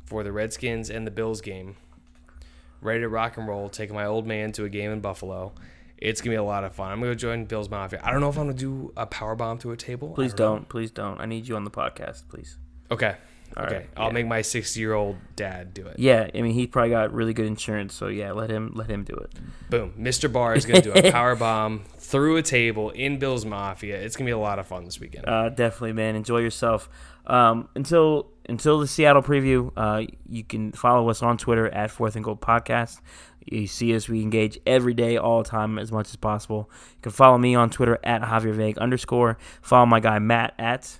[0.06, 1.76] for the Redskins and the Bills game,
[2.80, 3.68] ready to rock and roll.
[3.68, 5.52] Taking my old man to a game in Buffalo.
[5.98, 6.90] It's gonna be a lot of fun.
[6.90, 8.00] I'm gonna join Bills Mafia.
[8.02, 10.14] I don't know if I'm gonna do a power bomb to a table.
[10.14, 10.68] Please don't don't.
[10.70, 11.20] Please don't.
[11.20, 12.56] I need you on the podcast, please.
[12.90, 13.16] Okay.
[13.56, 13.76] All okay.
[13.76, 14.12] right, I'll yeah.
[14.12, 15.98] make my 60 year old dad do it.
[15.98, 19.04] Yeah, I mean he probably got really good insurance, so yeah, let him let him
[19.04, 19.32] do it.
[19.70, 19.92] Boom.
[19.98, 20.32] Mr.
[20.32, 24.00] Barr is going to do a power bomb through a table in Bills Mafia.
[24.00, 25.28] It's going to be a lot of fun this weekend.
[25.28, 26.14] Uh, definitely, man.
[26.16, 26.88] Enjoy yourself.
[27.26, 32.16] Um, until until the Seattle preview, uh, you can follow us on Twitter at Fourth
[32.16, 33.00] and Goal Podcast.
[33.44, 36.70] You see us, we engage every day, all the time, as much as possible.
[36.96, 39.38] You can follow me on Twitter at Javier Vague underscore.
[39.62, 40.98] Follow my guy Matt at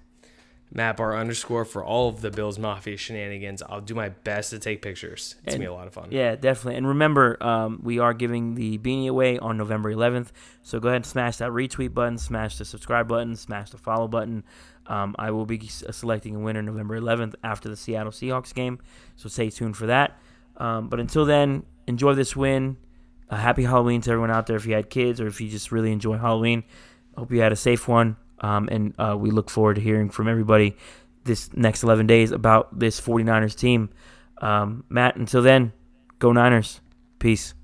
[0.75, 3.63] Matt Barr underscore for all of the Bills Mafia shenanigans.
[3.63, 5.37] I'll do my best to take pictures.
[5.45, 6.09] It's going to be a lot of fun.
[6.11, 6.77] Yeah, definitely.
[6.77, 10.29] And remember, um, we are giving the beanie away on November 11th.
[10.63, 14.09] So go ahead and smash that retweet button, smash the subscribe button, smash the follow
[14.09, 14.45] button.
[14.87, 18.79] Um, I will be selecting a winner November 11th after the Seattle Seahawks game.
[19.17, 20.19] So stay tuned for that.
[20.57, 22.79] Um, but until then, enjoy this win.
[23.29, 25.71] A happy Halloween to everyone out there if you had kids or if you just
[25.71, 26.65] really enjoy Halloween.
[27.17, 28.17] Hope you had a safe one.
[28.43, 30.77] Um, and uh, we look forward to hearing from everybody
[31.25, 33.91] this next 11 days about this 49ers team.
[34.39, 35.73] Um, Matt, until then,
[36.19, 36.81] go Niners.
[37.19, 37.55] Peace.